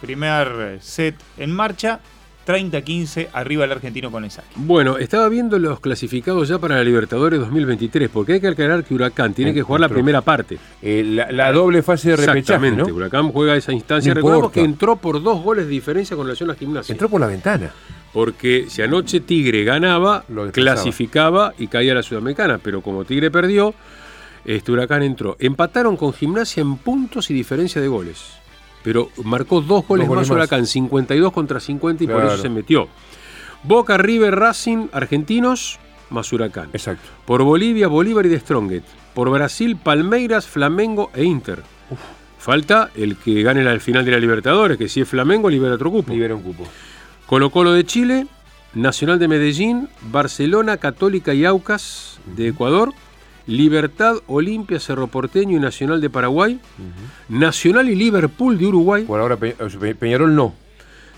Primer 0.00 0.78
set 0.80 1.14
en 1.36 1.52
marcha, 1.52 2.00
30-15 2.46 3.28
arriba 3.32 3.64
el 3.64 3.72
argentino 3.72 4.10
con 4.10 4.24
el 4.24 4.30
saque. 4.30 4.48
Bueno, 4.56 4.98
estaba 4.98 5.28
viendo 5.28 5.58
los 5.58 5.80
clasificados 5.80 6.48
ya 6.48 6.58
para 6.58 6.76
la 6.76 6.84
Libertadores 6.84 7.40
2023, 7.40 8.08
porque 8.10 8.34
hay 8.34 8.40
que 8.40 8.48
aclarar 8.48 8.84
que 8.84 8.94
Huracán 8.94 9.34
tiene 9.34 9.54
que 9.54 9.62
jugar 9.62 9.80
la 9.80 9.88
primera 9.88 10.20
parte. 10.20 10.58
Eh, 10.80 11.02
la, 11.04 11.30
la 11.32 11.52
doble 11.52 11.82
fase 11.82 12.10
de 12.10 12.16
repechaje, 12.16 12.38
Exactamente, 12.40 12.90
¿no? 12.90 12.96
Huracán 12.96 13.30
juega 13.32 13.56
esa 13.56 13.72
instancia. 13.72 14.10
No 14.10 14.16
Recordemos 14.16 14.44
importa. 14.44 14.54
que 14.54 14.64
entró 14.64 14.96
por 14.96 15.22
dos 15.22 15.42
goles 15.42 15.66
de 15.66 15.70
diferencia 15.70 16.16
con 16.16 16.26
relación 16.26 16.50
a 16.50 16.54
Gimnasia. 16.54 16.92
Entró 16.92 17.08
por 17.08 17.20
la 17.20 17.26
ventana. 17.26 17.70
Porque 18.12 18.66
si 18.68 18.82
anoche 18.82 19.20
Tigre 19.20 19.64
ganaba, 19.64 20.24
Lo 20.28 20.50
clasificaba 20.52 21.54
y 21.58 21.68
caía 21.68 21.92
a 21.92 21.94
la 21.96 22.02
Sudamericana, 22.02 22.58
pero 22.62 22.82
como 22.82 23.04
Tigre 23.04 23.30
perdió, 23.30 23.74
este 24.44 24.70
Huracán 24.72 25.02
entró. 25.02 25.36
Empataron 25.38 25.96
con 25.96 26.12
Gimnasia 26.12 26.60
en 26.60 26.76
puntos 26.76 27.30
y 27.30 27.34
diferencia 27.34 27.80
de 27.80 27.88
goles. 27.88 28.41
Pero 28.82 29.10
marcó 29.24 29.60
dos 29.60 29.86
goles, 29.86 30.08
goles 30.08 30.22
más 30.22 30.30
más. 30.30 30.36
Huracán, 30.36 30.66
52 30.66 31.32
contra 31.32 31.60
50 31.60 32.04
y 32.04 32.06
por 32.06 32.24
eso 32.24 32.36
se 32.38 32.48
metió. 32.48 32.88
Boca, 33.62 33.96
River, 33.96 34.34
Racing, 34.34 34.88
Argentinos, 34.92 35.78
más 36.10 36.32
Huracán. 36.32 36.70
Exacto. 36.72 37.08
Por 37.24 37.42
Bolivia, 37.42 37.88
Bolívar 37.88 38.26
y 38.26 38.28
De 38.28 38.40
Strongest. 38.40 38.86
Por 39.14 39.30
Brasil, 39.30 39.76
Palmeiras, 39.76 40.46
Flamengo 40.46 41.10
e 41.14 41.24
Inter. 41.24 41.62
Falta 42.38 42.90
el 42.96 43.16
que 43.16 43.42
gane 43.42 43.62
la 43.62 43.78
final 43.78 44.04
de 44.04 44.10
la 44.10 44.18
Libertadores, 44.18 44.76
que 44.76 44.88
si 44.88 45.00
es 45.00 45.08
Flamengo 45.08 45.48
libera 45.48 45.74
otro 45.74 45.92
cupo. 45.92 46.12
Libera 46.12 46.34
un 46.34 46.42
cupo. 46.42 46.64
Colo 47.26 47.50
Colo 47.50 47.72
de 47.72 47.84
Chile, 47.84 48.26
Nacional 48.74 49.18
de 49.18 49.28
Medellín, 49.28 49.88
Barcelona, 50.10 50.76
Católica 50.76 51.34
y 51.34 51.44
Aucas 51.44 52.18
de 52.34 52.48
Ecuador, 52.48 52.92
Libertad, 53.46 54.16
Olimpia, 54.26 54.78
Cerro 54.80 55.06
Porteño 55.08 55.56
y 55.56 55.60
Nacional 55.60 56.00
de 56.00 56.10
Paraguay, 56.10 56.60
Nacional 57.28 57.88
y 57.88 57.94
Liverpool 57.96 58.58
de 58.58 58.66
Uruguay, 58.66 59.04
Por 59.04 59.20
ahora 59.20 59.36
Pe- 59.36 59.56
Pe- 59.80 59.94
Peñarol 59.94 60.34
no. 60.34 60.54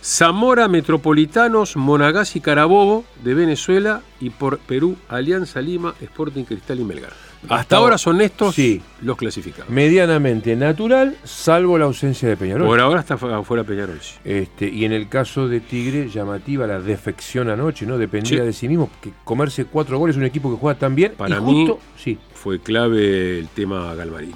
Zamora, 0.02 0.68
Metropolitanos, 0.68 1.76
Monagas 1.76 2.36
y 2.36 2.40
Carabobo 2.40 3.04
de 3.22 3.32
Venezuela 3.34 4.02
y 4.20 4.30
por 4.30 4.58
Perú, 4.58 4.96
Alianza 5.08 5.60
Lima, 5.62 5.94
Sporting 6.00 6.44
Cristal 6.44 6.80
y 6.80 6.84
Melgar. 6.84 7.12
Hasta, 7.44 7.56
Hasta 7.56 7.76
ahora 7.76 7.98
son 7.98 8.20
estos 8.20 8.54
sí. 8.54 8.80
los 9.02 9.16
clasificados. 9.16 9.68
Medianamente 9.70 10.56
natural, 10.56 11.16
salvo 11.24 11.78
la 11.78 11.84
ausencia 11.84 12.28
de 12.28 12.36
Peñarol. 12.36 12.66
Por 12.66 12.80
ahora 12.80 13.00
está 13.00 13.16
fu- 13.16 13.26
afuera 13.28 13.64
Peñarol. 13.64 13.98
sí. 14.00 14.14
Este, 14.24 14.68
y 14.68 14.84
en 14.84 14.92
el 14.92 15.08
caso 15.08 15.46
de 15.48 15.60
Tigre, 15.60 16.08
llamativa 16.08 16.66
la 16.66 16.80
defección 16.80 17.48
anoche, 17.50 17.86
¿no? 17.86 17.98
Dependía 17.98 18.40
Sí. 18.40 18.44
de 18.46 18.52
sí 18.52 18.68
mismo. 18.68 18.90
Que 19.02 19.12
comerse 19.24 19.66
cuatro 19.66 19.98
goles 19.98 20.16
un 20.16 20.24
equipo 20.24 20.50
que 20.50 20.58
juega 20.58 20.78
tan 20.78 20.94
bien. 20.94 21.12
Para 21.16 21.38
y 21.38 21.40
mí 21.42 21.74
sí, 21.96 22.18
fue 22.34 22.58
clave 22.60 23.38
el 23.38 23.48
tema 23.48 23.94
Galmarini. 23.94 24.34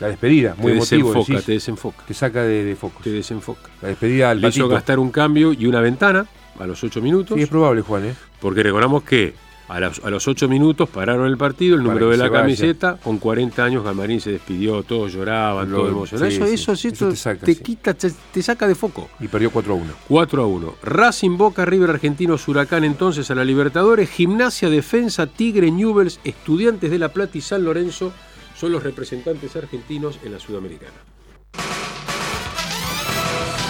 la 0.00 0.08
despedida, 0.08 0.54
muy 0.56 0.72
te 0.72 0.78
emotivo. 0.78 1.08
desenfoca, 1.08 1.32
decís. 1.34 1.46
te 1.46 1.52
desenfoca. 1.52 2.04
te 2.06 2.14
saca 2.14 2.42
de, 2.42 2.64
de 2.64 2.76
foco. 2.76 3.00
Te 3.02 3.10
desenfoca. 3.10 3.68
La 3.82 3.88
despedida 3.88 4.30
al 4.30 4.40
Le 4.40 4.48
hizo 4.48 4.66
gastar 4.68 4.98
un 4.98 5.10
cambio 5.10 5.52
y 5.52 5.66
una 5.66 5.80
ventana 5.80 6.26
a 6.58 6.66
los 6.66 6.82
8 6.82 7.00
minutos. 7.00 7.36
Sí, 7.36 7.42
es 7.42 7.48
probable, 7.48 7.82
Juan, 7.82 8.06
¿eh? 8.06 8.14
Porque 8.40 8.62
recordamos 8.62 9.02
que 9.02 9.34
a 9.70 9.80
los, 9.80 10.00
a 10.04 10.10
los 10.10 10.26
8 10.28 10.48
minutos 10.48 10.88
pararon 10.88 11.26
el 11.26 11.36
partido, 11.36 11.76
el 11.76 11.82
número 11.82 12.10
de 12.10 12.16
la 12.16 12.28
vaya. 12.28 12.42
camiseta, 12.42 12.96
con 13.02 13.18
40 13.18 13.64
años 13.64 13.84
Galmarín 13.84 14.20
se 14.20 14.32
despidió, 14.32 14.82
todos 14.82 15.12
lloraban, 15.12 15.70
Lo- 15.70 15.78
todos 15.78 15.90
emocionados. 15.90 16.34
sí, 16.34 16.40
eso, 16.42 16.74
sí. 16.76 16.88
eso, 16.88 16.96
Eso 17.06 17.08
te 17.10 17.16
saca, 17.16 17.46
te 17.46 17.54
sí. 17.54 17.62
quita, 17.62 17.94
te, 17.94 18.10
te 18.32 18.42
saca 18.42 18.66
de 18.66 18.74
foco. 18.74 19.08
Y 19.20 19.28
perdió 19.28 19.50
4 19.50 19.72
a 19.72 19.76
1. 19.76 19.92
4 20.08 20.42
a 20.42 20.46
1. 20.46 20.74
Racing 20.82 21.36
Boca, 21.36 21.64
River 21.64 21.90
Argentinos, 21.90 22.46
Huracán 22.48 22.84
entonces 22.84 23.30
a 23.30 23.34
la 23.34 23.44
Libertadores, 23.44 24.10
Gimnasia, 24.10 24.68
Defensa, 24.68 25.26
Tigre, 25.26 25.70
Newells, 25.70 26.20
Estudiantes 26.24 26.90
de 26.90 26.98
La 26.98 27.08
Plata 27.10 27.38
y 27.38 27.40
San 27.40 27.64
Lorenzo 27.64 28.12
son 28.56 28.72
los 28.72 28.82
representantes 28.82 29.56
argentinos 29.56 30.18
en 30.24 30.32
la 30.32 30.38
Sudamericana. 30.38 30.92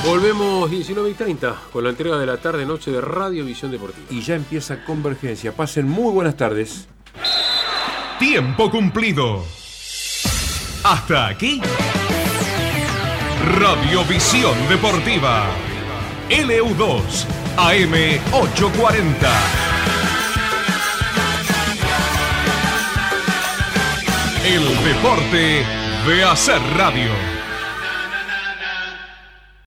Volvemos 0.05 0.71
19 0.71 1.11
y 1.11 1.15
30 1.15 1.57
con 1.73 1.85
la 1.85 1.91
entrega 1.91 2.19
de 2.19 2.27
la 2.27 2.39
tarde-noche 2.39 2.91
de 2.91 3.01
Radio 3.03 3.45
Visión 3.45 3.71
Deportiva. 3.71 4.07
Y 4.11 4.23
ya 4.23 4.35
empieza 4.35 4.83
Convergencia. 4.85 5.53
Pasen 5.53 5.87
muy 5.87 6.13
buenas 6.13 6.37
tardes. 6.37 6.89
Tiempo 8.19 8.71
cumplido. 8.71 9.45
Hasta 10.85 11.29
aquí. 11.29 11.61
Radiovisión 13.59 14.57
Deportiva. 14.69 15.47
LU2 16.31 17.27
AM 17.59 17.93
840. 18.33 19.29
El 24.47 24.85
deporte 24.85 25.65
de 26.07 26.25
hacer 26.25 26.61
radio. 26.77 27.30